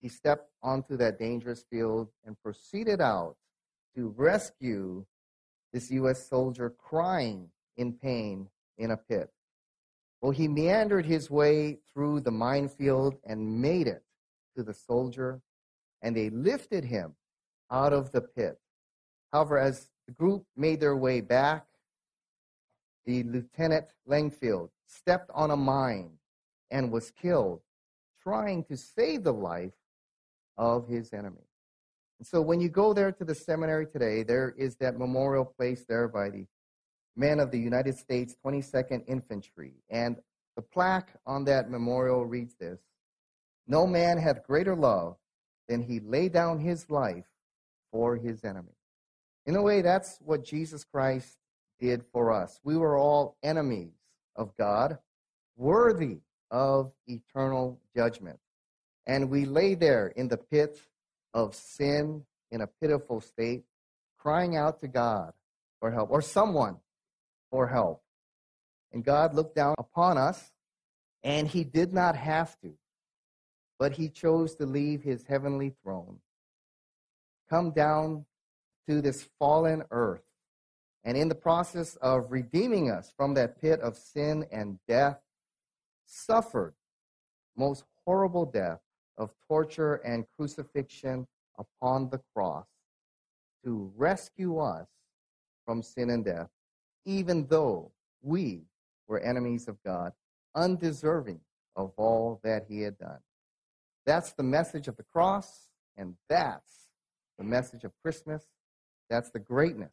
he 0.00 0.08
stepped 0.08 0.50
onto 0.62 0.96
that 0.96 1.18
dangerous 1.18 1.64
field 1.70 2.08
and 2.24 2.40
proceeded 2.42 3.00
out 3.00 3.36
to 3.94 4.12
rescue 4.16 5.04
this 5.72 5.90
U.S. 5.90 6.28
soldier 6.28 6.70
crying 6.70 7.48
in 7.76 7.92
pain 7.92 8.48
in 8.78 8.90
a 8.90 8.96
pit. 8.96 9.30
Well, 10.20 10.32
he 10.32 10.48
meandered 10.48 11.06
his 11.06 11.30
way 11.30 11.78
through 11.92 12.20
the 12.20 12.30
minefield 12.30 13.16
and 13.24 13.60
made 13.60 13.86
it 13.86 14.02
to 14.56 14.62
the 14.62 14.74
soldier, 14.74 15.40
and 16.02 16.14
they 16.14 16.30
lifted 16.30 16.84
him 16.84 17.14
out 17.70 17.92
of 17.92 18.12
the 18.12 18.20
pit. 18.20 18.58
However, 19.32 19.58
as 19.58 19.88
the 20.06 20.12
group 20.12 20.44
made 20.56 20.80
their 20.80 20.96
way 20.96 21.20
back, 21.20 21.66
the 23.06 23.22
Lieutenant 23.22 23.86
Langfield 24.08 24.70
stepped 24.86 25.30
on 25.32 25.50
a 25.50 25.56
mine 25.56 26.10
and 26.70 26.92
was 26.92 27.10
killed 27.10 27.60
trying 28.22 28.64
to 28.64 28.76
save 28.76 29.24
the 29.24 29.32
life 29.32 29.72
of 30.58 30.86
his 30.86 31.12
enemy. 31.12 31.49
And 32.20 32.26
so 32.26 32.42
when 32.42 32.60
you 32.60 32.68
go 32.68 32.92
there 32.92 33.10
to 33.12 33.24
the 33.24 33.34
seminary 33.34 33.86
today, 33.86 34.22
there 34.22 34.54
is 34.58 34.76
that 34.76 34.98
memorial 34.98 35.46
place 35.46 35.86
there 35.88 36.06
by 36.06 36.28
the 36.28 36.44
men 37.16 37.40
of 37.40 37.50
the 37.50 37.58
United 37.58 37.96
States 37.96 38.36
22nd 38.44 39.04
Infantry. 39.08 39.72
And 39.88 40.16
the 40.54 40.60
plaque 40.60 41.08
on 41.26 41.44
that 41.44 41.70
memorial 41.70 42.26
reads 42.26 42.54
this 42.60 42.78
No 43.66 43.86
man 43.86 44.18
hath 44.18 44.46
greater 44.46 44.76
love 44.76 45.16
than 45.66 45.80
he 45.80 45.98
lay 45.98 46.28
down 46.28 46.58
his 46.60 46.90
life 46.90 47.24
for 47.90 48.16
his 48.16 48.44
enemy. 48.44 48.76
In 49.46 49.56
a 49.56 49.62
way, 49.62 49.80
that's 49.80 50.18
what 50.22 50.44
Jesus 50.44 50.84
Christ 50.84 51.38
did 51.80 52.04
for 52.12 52.34
us. 52.34 52.60
We 52.62 52.76
were 52.76 52.98
all 52.98 53.38
enemies 53.42 53.94
of 54.36 54.54
God, 54.58 54.98
worthy 55.56 56.18
of 56.50 56.92
eternal 57.06 57.80
judgment. 57.96 58.40
And 59.06 59.30
we 59.30 59.46
lay 59.46 59.74
there 59.74 60.08
in 60.08 60.28
the 60.28 60.36
pit 60.36 60.78
of 61.34 61.54
sin 61.54 62.24
in 62.50 62.60
a 62.60 62.66
pitiful 62.66 63.20
state, 63.20 63.64
crying 64.18 64.56
out 64.56 64.80
to 64.80 64.88
God 64.88 65.32
for 65.78 65.90
help, 65.90 66.10
or 66.10 66.20
someone 66.20 66.76
for 67.50 67.68
help. 67.68 68.02
And 68.92 69.04
God 69.04 69.34
looked 69.34 69.54
down 69.54 69.74
upon 69.78 70.18
us, 70.18 70.52
and 71.22 71.46
He 71.48 71.64
did 71.64 71.92
not 71.92 72.16
have 72.16 72.58
to, 72.60 72.72
but 73.78 73.92
He 73.92 74.08
chose 74.08 74.54
to 74.56 74.66
leave 74.66 75.02
His 75.02 75.24
heavenly 75.24 75.74
throne, 75.82 76.18
come 77.48 77.70
down 77.70 78.26
to 78.88 79.00
this 79.00 79.28
fallen 79.38 79.84
earth, 79.90 80.24
and 81.04 81.16
in 81.16 81.28
the 81.28 81.34
process 81.34 81.96
of 81.96 82.32
redeeming 82.32 82.90
us 82.90 83.12
from 83.16 83.34
that 83.34 83.60
pit 83.60 83.80
of 83.80 83.96
sin 83.96 84.46
and 84.50 84.78
death, 84.86 85.18
suffered 86.04 86.74
most 87.56 87.84
horrible 88.04 88.44
death 88.44 88.80
of 89.20 89.30
torture 89.46 89.96
and 89.96 90.24
crucifixion 90.34 91.26
upon 91.58 92.08
the 92.08 92.20
cross 92.34 92.66
to 93.62 93.92
rescue 93.96 94.58
us 94.58 94.88
from 95.66 95.82
sin 95.82 96.08
and 96.08 96.24
death, 96.24 96.48
even 97.04 97.46
though 97.48 97.92
we 98.22 98.62
were 99.06 99.20
enemies 99.20 99.68
of 99.68 99.76
God, 99.84 100.12
undeserving 100.54 101.38
of 101.76 101.92
all 101.98 102.40
that 102.42 102.64
he 102.66 102.80
had 102.80 102.96
done. 102.98 103.18
That's 104.06 104.32
the 104.32 104.42
message 104.42 104.88
of 104.88 104.96
the 104.96 105.04
cross, 105.12 105.68
and 105.98 106.14
that's 106.28 106.88
the 107.36 107.44
message 107.44 107.84
of 107.84 107.92
Christmas. 108.02 108.42
That's 109.10 109.30
the 109.30 109.38
greatness 109.38 109.92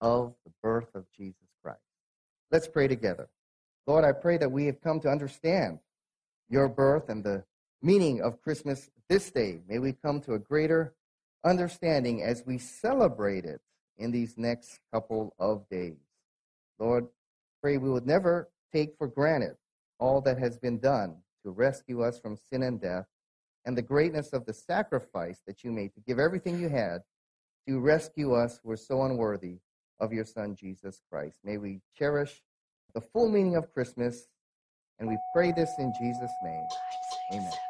of 0.00 0.34
the 0.44 0.52
birth 0.62 0.94
of 0.94 1.04
Jesus 1.16 1.48
Christ. 1.64 1.80
Let's 2.52 2.68
pray 2.68 2.86
together. 2.86 3.28
Lord, 3.88 4.04
I 4.04 4.12
pray 4.12 4.38
that 4.38 4.52
we 4.52 4.66
have 4.66 4.80
come 4.80 5.00
to 5.00 5.08
understand 5.08 5.80
your 6.48 6.68
birth 6.68 7.08
and 7.08 7.24
the 7.24 7.44
meaning 7.82 8.20
of 8.20 8.42
Christmas 8.42 8.90
this 9.08 9.30
day. 9.30 9.60
May 9.68 9.78
we 9.78 9.92
come 9.92 10.20
to 10.22 10.34
a 10.34 10.38
greater 10.38 10.94
understanding 11.44 12.22
as 12.22 12.44
we 12.46 12.58
celebrate 12.58 13.44
it 13.44 13.60
in 13.98 14.10
these 14.10 14.36
next 14.36 14.80
couple 14.92 15.34
of 15.38 15.68
days. 15.68 15.98
Lord, 16.78 17.06
pray 17.62 17.76
we 17.76 17.90
would 17.90 18.06
never 18.06 18.50
take 18.72 18.96
for 18.96 19.06
granted 19.06 19.56
all 19.98 20.20
that 20.22 20.38
has 20.38 20.58
been 20.58 20.78
done 20.78 21.16
to 21.44 21.50
rescue 21.50 22.02
us 22.02 22.18
from 22.18 22.36
sin 22.36 22.62
and 22.62 22.80
death 22.80 23.06
and 23.64 23.76
the 23.76 23.82
greatness 23.82 24.32
of 24.32 24.46
the 24.46 24.52
sacrifice 24.52 25.40
that 25.46 25.62
you 25.62 25.70
made 25.70 25.94
to 25.94 26.00
give 26.00 26.18
everything 26.18 26.58
you 26.58 26.68
had 26.68 27.02
to 27.68 27.78
rescue 27.78 28.34
us 28.34 28.58
who 28.62 28.70
are 28.70 28.76
so 28.76 29.02
unworthy 29.02 29.58
of 30.00 30.12
your 30.12 30.24
Son, 30.24 30.56
Jesus 30.56 31.02
Christ. 31.10 31.38
May 31.44 31.58
we 31.58 31.80
cherish 31.96 32.42
the 32.94 33.00
full 33.00 33.28
meaning 33.28 33.56
of 33.56 33.72
Christmas, 33.72 34.28
and 34.98 35.08
we 35.08 35.18
pray 35.34 35.52
this 35.52 35.70
in 35.78 35.92
Jesus' 36.00 36.32
name. 36.42 36.66
Amen. 37.32 37.69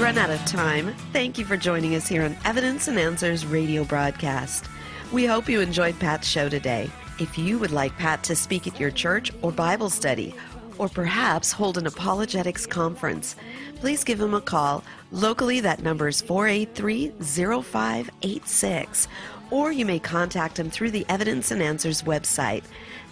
We've 0.00 0.06
run 0.06 0.16
out 0.16 0.30
of 0.30 0.42
time. 0.46 0.94
Thank 1.12 1.36
you 1.36 1.44
for 1.44 1.58
joining 1.58 1.94
us 1.94 2.08
here 2.08 2.22
on 2.22 2.34
Evidence 2.46 2.88
and 2.88 2.98
Answers 2.98 3.44
radio 3.44 3.84
broadcast. 3.84 4.64
We 5.12 5.26
hope 5.26 5.46
you 5.46 5.60
enjoyed 5.60 5.98
Pat's 5.98 6.26
show 6.26 6.48
today. 6.48 6.88
If 7.18 7.36
you 7.36 7.58
would 7.58 7.70
like 7.70 7.94
Pat 7.98 8.22
to 8.22 8.34
speak 8.34 8.66
at 8.66 8.80
your 8.80 8.90
church 8.90 9.30
or 9.42 9.52
Bible 9.52 9.90
study, 9.90 10.34
or 10.78 10.88
perhaps 10.88 11.52
hold 11.52 11.76
an 11.76 11.86
apologetics 11.86 12.64
conference, 12.64 13.36
please 13.76 14.02
give 14.02 14.18
him 14.18 14.32
a 14.32 14.40
call. 14.40 14.82
Locally, 15.12 15.60
that 15.60 15.82
number 15.82 16.08
is 16.08 16.22
483 16.22 17.12
0586, 17.20 19.06
or 19.50 19.70
you 19.70 19.84
may 19.84 19.98
contact 19.98 20.58
him 20.58 20.70
through 20.70 20.92
the 20.92 21.04
Evidence 21.10 21.50
and 21.50 21.60
Answers 21.60 22.04
website. 22.04 22.64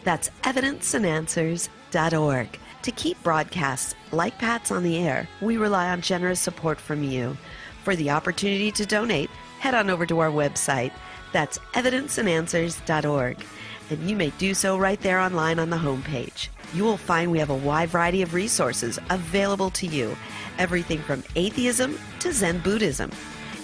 That's 0.04 0.30
evidenceandanswers.org. 0.42 2.58
To 2.82 2.92
keep 2.92 3.20
broadcasts 3.22 3.94
like 4.12 4.38
Pat's 4.38 4.70
on 4.70 4.84
the 4.84 4.98
air, 4.98 5.28
we 5.40 5.56
rely 5.56 5.88
on 5.90 6.00
generous 6.00 6.40
support 6.40 6.80
from 6.80 7.02
you. 7.02 7.36
For 7.82 7.96
the 7.96 8.10
opportunity 8.10 8.70
to 8.72 8.86
donate, 8.86 9.30
head 9.58 9.74
on 9.74 9.90
over 9.90 10.06
to 10.06 10.20
our 10.20 10.30
website. 10.30 10.92
That's 11.32 11.58
evidenceandanswers.org. 11.74 13.44
And 13.90 14.08
you 14.08 14.16
may 14.16 14.30
do 14.30 14.54
so 14.54 14.78
right 14.78 15.00
there 15.00 15.18
online 15.18 15.58
on 15.58 15.70
the 15.70 15.76
homepage. 15.76 16.48
You 16.72 16.84
will 16.84 16.96
find 16.96 17.30
we 17.30 17.38
have 17.38 17.50
a 17.50 17.54
wide 17.54 17.88
variety 17.88 18.22
of 18.22 18.34
resources 18.34 18.98
available 19.10 19.70
to 19.70 19.86
you, 19.86 20.16
everything 20.58 21.00
from 21.00 21.24
atheism 21.34 21.98
to 22.20 22.32
Zen 22.32 22.60
Buddhism, 22.60 23.10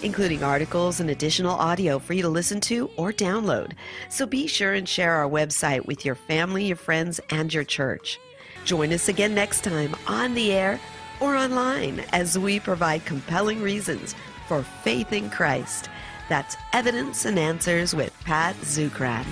including 0.02 0.42
articles 0.42 1.00
and 1.00 1.10
additional 1.10 1.54
audio 1.54 1.98
for 1.98 2.14
you 2.14 2.22
to 2.22 2.28
listen 2.28 2.60
to 2.62 2.90
or 2.96 3.12
download. 3.12 3.72
So 4.08 4.26
be 4.26 4.46
sure 4.46 4.72
and 4.72 4.88
share 4.88 5.12
our 5.12 5.28
website 5.28 5.86
with 5.86 6.04
your 6.04 6.14
family, 6.14 6.64
your 6.64 6.76
friends, 6.76 7.20
and 7.30 7.52
your 7.52 7.64
church. 7.64 8.18
Join 8.64 8.92
us 8.92 9.08
again 9.08 9.34
next 9.34 9.62
time 9.62 9.94
on 10.06 10.34
the 10.34 10.52
air 10.52 10.80
or 11.20 11.36
online 11.36 12.00
as 12.12 12.38
we 12.38 12.58
provide 12.58 13.04
compelling 13.04 13.60
reasons 13.60 14.14
for 14.48 14.62
faith 14.62 15.12
in 15.12 15.30
Christ. 15.30 15.90
That's 16.28 16.56
Evidence 16.72 17.26
and 17.26 17.38
Answers 17.38 17.94
with 17.94 18.12
Pat 18.24 18.56
Zukeran. 18.56 19.26